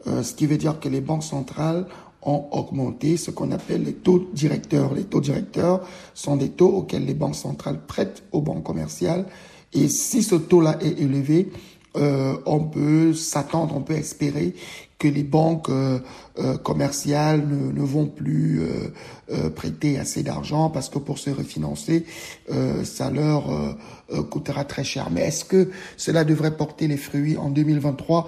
Euh, 0.08 0.23
ce 0.23 0.34
qui 0.34 0.45
veut 0.45 0.58
dire 0.58 0.80
que 0.80 0.88
les 0.88 1.02
banques 1.02 1.23
centrales 1.23 1.86
ont 2.21 2.45
augmenté 2.52 3.17
ce 3.17 3.32
qu'on 3.32 3.52
appelle 3.52 3.84
les 3.84 3.93
taux 3.93 4.30
directeurs. 4.34 4.93
Les 4.93 5.04
taux 5.04 5.21
directeurs 5.21 5.82
sont 6.13 6.36
des 6.36 6.49
taux 6.49 6.69
auxquels 6.69 7.06
les 7.06 7.13
banques 7.13 7.36
centrales 7.36 7.80
prêtent 7.86 8.23
aux 8.32 8.41
banques 8.41 8.63
commerciales. 8.63 9.25
Et 9.73 9.88
si 9.88 10.23
ce 10.23 10.36
taux-là 10.36 10.78
est 10.82 10.99
élevé, 10.99 11.52
euh, 11.95 12.38
on 12.45 12.60
peut 12.60 13.13
s'attendre, 13.13 13.75
on 13.75 13.82
peut 13.82 13.95
espérer 13.95 14.54
que 14.99 15.08
les 15.08 15.23
banques 15.23 15.69
euh, 15.69 15.99
euh, 16.38 16.58
commerciales 16.58 17.47
ne, 17.47 17.71
ne, 17.71 17.82
vont 17.82 18.06
plus 18.06 18.62
euh, 18.62 18.93
euh 19.32 19.49
prêter 19.49 19.97
assez 19.97 20.23
d'argent 20.23 20.69
parce 20.69 20.89
que 20.89 20.99
pour 20.99 21.17
se 21.17 21.30
refinancer, 21.30 22.06
euh, 22.52 22.84
ça 22.84 23.10
leur 23.10 23.45
coûtera 24.30 24.65
très 24.65 24.84
cher. 24.84 25.10
Mais 25.12 25.21
est-ce 25.21 25.45
que 25.45 25.69
cela 25.97 26.23
devrait 26.23 26.58
porter 26.58 26.88
les 26.88 26.97
fruits 26.97 27.38
en 27.38 27.49
2023 27.49 28.28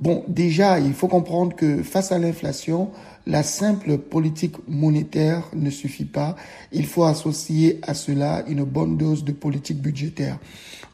Bon, 0.00 0.24
déjà, 0.28 0.78
il 0.78 0.94
faut 0.94 1.08
comprendre 1.08 1.56
que 1.56 1.82
face 1.82 2.12
à 2.12 2.18
l'inflation, 2.18 2.90
la 3.26 3.42
simple 3.42 3.98
politique 3.98 4.56
monétaire 4.68 5.42
ne 5.54 5.70
suffit 5.70 6.04
pas. 6.04 6.36
Il 6.72 6.86
faut 6.86 7.04
associer 7.04 7.80
à 7.82 7.94
cela 7.94 8.44
une 8.46 8.62
bonne 8.62 8.96
dose 8.96 9.24
de 9.24 9.32
politique 9.32 9.82
budgétaire. 9.82 10.38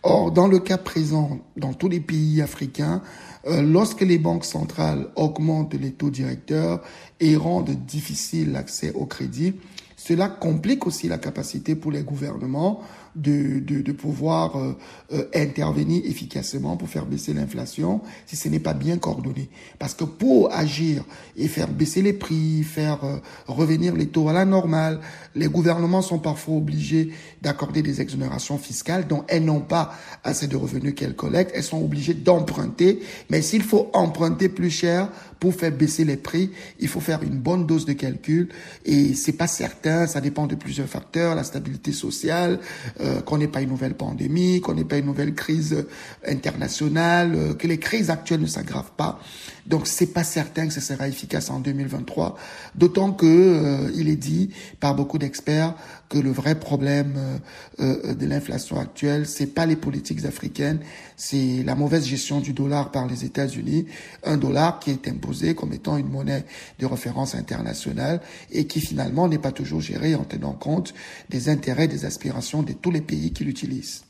Or, 0.07 0.31
dans 0.31 0.49
le 0.49 0.59
cas 0.59 0.77
présent, 0.77 1.39
dans 1.57 1.73
tous 1.73 1.89
les 1.89 2.01
pays 2.01 2.43
africains, 2.43 3.01
euh, 3.47 3.63
lorsque 3.63 4.03
les 4.03 4.19
banques 4.19 4.45
centrales 4.45 5.09
augmentent 5.17 5.73
les 5.73 5.93
taux 5.93 6.11
directeurs 6.11 6.83
et 7.21 7.37
rendent 7.37 7.71
difficile 7.71 8.53
l'accès 8.53 8.93
au 8.93 9.07
crédit, 9.07 9.55
cela 9.97 10.29
complique 10.29 10.87
aussi 10.87 11.09
la 11.09 11.17
capacité 11.17 11.75
pour 11.75 11.91
les 11.91 12.03
gouvernements 12.03 12.83
de, 13.17 13.61
de, 13.61 13.81
de 13.81 13.93
pouvoir 13.93 14.57
euh, 14.57 14.77
euh, 15.13 15.25
intervenir 15.35 16.03
efficacement 16.05 16.77
pour 16.77 16.89
faire 16.89 17.07
baisser 17.07 17.33
l'inflation 17.33 18.01
si 18.27 18.37
ce 18.37 18.49
n'est 18.49 18.61
pas 18.61 18.75
bien 18.75 18.99
coordonné. 18.99 19.49
Parce 19.79 19.95
que 19.95 20.05
pour 20.05 20.53
agir 20.53 21.05
et 21.37 21.49
faire 21.49 21.69
baisser 21.69 22.03
les 22.03 22.13
prix, 22.13 22.63
faire 22.63 23.05
euh, 23.05 23.19
revenir 23.47 23.95
les 23.95 24.07
taux 24.07 24.29
à 24.29 24.33
la 24.33 24.45
normale, 24.45 25.01
les 25.35 25.47
gouvernements 25.47 26.03
sont 26.03 26.19
parfois 26.19 26.57
obligés 26.57 27.13
d'accorder 27.43 27.83
des 27.83 28.01
exonérations 28.01 28.59
fiscales 28.59 29.07
dont 29.07 29.25
elles 29.29 29.45
n'ont 29.45 29.61
pas 29.61 29.95
assez 30.25 30.47
de 30.47 30.57
revenus 30.57 30.95
qu'elles 30.95 31.17
collectent. 31.17 31.53
Elles 31.55 31.63
sont 31.63 31.83
obligées 31.83 32.15
d'emprunter. 32.15 33.01
Mais 33.31 33.43
s'il 33.43 33.63
faut 33.63 33.91
emprunter 33.93 34.49
plus 34.49 34.71
cher 34.71 35.09
pour 35.39 35.55
faire 35.55 35.73
baisser 35.73 36.05
les 36.05 36.17
prix, 36.17 36.51
il 36.81 36.89
faut 36.89 37.01
faire 37.01 37.23
une 37.23 37.39
bonne 37.39 37.67
dose 37.67 37.85
de 37.85 37.93
calcul 37.93 38.49
et 38.85 39.15
c'est 39.15 39.33
pas 39.33 39.47
certain, 39.47 40.07
ça 40.07 40.21
dépend 40.21 40.47
de 40.47 40.55
plusieurs 40.55 40.89
facteurs, 40.89 41.35
la 41.35 41.45
stabilité 41.45 41.93
sociale, 41.93 42.61
euh, 43.01 43.04
qu'on 43.25 43.39
n'ait 43.39 43.49
pas 43.49 43.61
une 43.61 43.71
nouvelle 43.71 43.95
pandémie, 43.95 44.61
qu'on 44.61 44.75
n'ait 44.75 44.85
pas 44.85 44.99
une 44.99 45.07
nouvelle 45.07 45.35
crise 45.35 45.87
internationale, 46.27 47.33
euh, 47.35 47.55
que 47.55 47.67
les 47.67 47.79
crises 47.79 48.11
actuelles 48.11 48.41
ne 48.41 48.47
s'aggravent 48.47 48.93
pas. 48.97 49.21
Donc 49.67 49.87
c'est 49.87 50.13
pas 50.13 50.25
certain 50.25 50.67
que 50.67 50.73
ce 50.75 50.81
sera 50.81 51.09
efficace 51.09 51.51
en 51.51 51.61
2023, 51.61 52.37
d'autant 52.75 53.13
que 53.13 53.27
euh, 53.27 53.91
il 53.95 54.09
est 54.09 54.17
dit 54.17 54.51
par 54.81 54.95
beaucoup 54.95 55.19
d'experts 55.19 55.75
que 56.09 56.19
le 56.19 56.31
vrai 56.31 56.59
problème 56.59 57.15
euh, 57.17 57.39
euh, 57.81 58.15
de 58.15 58.27
l'inflation 58.27 58.79
actuelle, 58.79 59.27
c'est 59.27 59.55
pas 59.55 59.67
les 59.67 59.77
politiques 59.77 60.25
africaines, 60.25 60.81
c'est 61.17 61.63
la 61.65 61.75
mauvaise 61.75 62.07
gestion 62.07 62.41
du 62.41 62.53
dollar 62.53 62.91
par 62.91 63.07
les 63.07 63.25
États-Unis, 63.25 63.87
un 64.23 64.37
dollar 64.37 64.79
qui 64.81 64.91
est 64.91 65.09
imposé 65.09 65.55
comme 65.55 65.73
étant 65.73 65.97
une 65.97 66.09
monnaie 66.09 66.45
de 66.79 66.87
référence 66.87 67.35
internationale 67.35 68.21
et 68.51 68.67
qui 68.67 68.81
finalement 68.81 69.29
n'est 69.29 69.39
pas 69.39 69.53
toujours 69.53 69.81
géré 69.81 70.15
en 70.15 70.25
tenant 70.25 70.53
compte 70.53 70.95
des 71.31 71.49
intérêts, 71.49 71.89
des 71.89 72.05
aspirations 72.05 72.63
de 72.63 72.73
tous 72.73 72.91
les 72.91 73.01
pays 73.01 73.33
qui 73.33 73.45
l'utilisent. 73.45 74.05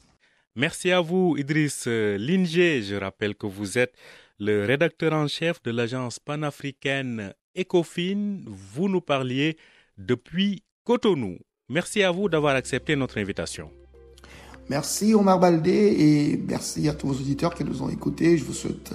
Merci 0.57 0.93
à 0.93 1.01
vous, 1.01 1.37
Idriss 1.37 1.87
Linger. 1.87 2.83
Je 2.83 2.95
rappelle 2.95 3.35
que 3.35 3.47
vous 3.47 3.77
êtes 3.77 3.95
le 4.39 4.65
rédacteur 4.65 5.13
en 5.13 5.27
chef 5.27 5.63
de 5.63 5.71
l'agence 5.71 6.19
panafricaine 6.19 7.35
Ecofin. 7.57 8.41
Vous 8.47 8.89
nous 8.89 9.01
parliez 9.01 9.57
depuis 9.99 10.63
Cotonou. 10.85 11.39
Merci 11.71 12.03
à 12.03 12.11
vous 12.11 12.29
d'avoir 12.29 12.57
accepté 12.57 12.95
notre 12.95 13.17
invitation. 13.17 13.71
Merci 14.69 15.15
Omar 15.15 15.39
Baldé 15.39 15.71
et 15.71 16.43
merci 16.47 16.91
à 16.91 16.93
tous 16.93 17.07
vos 17.07 17.15
auditeurs 17.15 17.55
qui 17.55 17.65
nous 17.65 17.83
ont 17.83 17.89
écoutés. 17.89 18.37
Je 18.37 18.45
vous 18.45 18.53
souhaite 18.53 18.93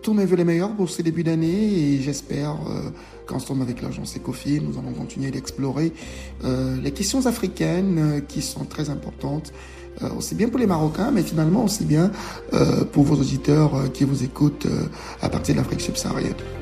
tous 0.00 0.14
mes 0.14 0.24
voeux 0.24 0.36
les 0.36 0.44
meilleurs 0.44 0.74
pour 0.74 0.88
ce 0.88 1.02
début 1.02 1.22
d'année 1.22 1.48
et 1.48 2.00
j'espère 2.00 2.56
qu'ensemble 3.26 3.60
avec 3.60 3.82
l'agence 3.82 4.16
Ecofi, 4.16 4.58
nous 4.62 4.78
allons 4.78 4.94
continuer 4.94 5.30
d'explorer 5.30 5.92
les 6.42 6.92
questions 6.92 7.26
africaines 7.26 8.22
qui 8.26 8.40
sont 8.40 8.64
très 8.64 8.88
importantes 8.88 9.52
aussi 10.16 10.34
bien 10.34 10.48
pour 10.48 10.58
les 10.60 10.66
Marocains, 10.66 11.10
mais 11.10 11.22
finalement 11.22 11.64
aussi 11.64 11.84
bien 11.84 12.10
pour 12.92 13.04
vos 13.04 13.16
auditeurs 13.16 13.92
qui 13.92 14.04
vous 14.04 14.24
écoutent 14.24 14.66
à 15.20 15.28
partir 15.28 15.56
de 15.56 15.60
l'Afrique 15.60 15.82
subsaharienne. 15.82 16.59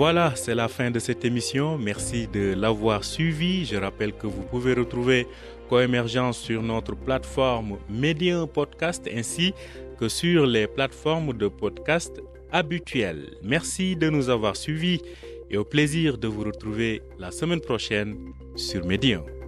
Voilà, 0.00 0.32
c'est 0.34 0.54
la 0.54 0.68
fin 0.68 0.90
de 0.90 0.98
cette 0.98 1.26
émission. 1.26 1.76
Merci 1.76 2.26
de 2.26 2.54
l'avoir 2.54 3.04
suivi. 3.04 3.66
Je 3.66 3.76
rappelle 3.76 4.14
que 4.14 4.26
vous 4.26 4.40
pouvez 4.44 4.72
retrouver 4.72 5.26
Coémergence 5.68 6.38
sur 6.38 6.62
notre 6.62 6.96
plateforme 6.96 7.76
Média 7.90 8.46
Podcast 8.46 9.06
ainsi 9.14 9.52
que 9.98 10.08
sur 10.08 10.46
les 10.46 10.66
plateformes 10.66 11.34
de 11.34 11.48
podcast 11.48 12.18
habituelles. 12.50 13.36
Merci 13.42 13.94
de 13.94 14.08
nous 14.08 14.30
avoir 14.30 14.56
suivis 14.56 15.02
et 15.50 15.58
au 15.58 15.64
plaisir 15.64 16.16
de 16.16 16.28
vous 16.28 16.44
retrouver 16.44 17.02
la 17.18 17.30
semaine 17.30 17.60
prochaine 17.60 18.16
sur 18.56 18.86
Médium. 18.86 19.39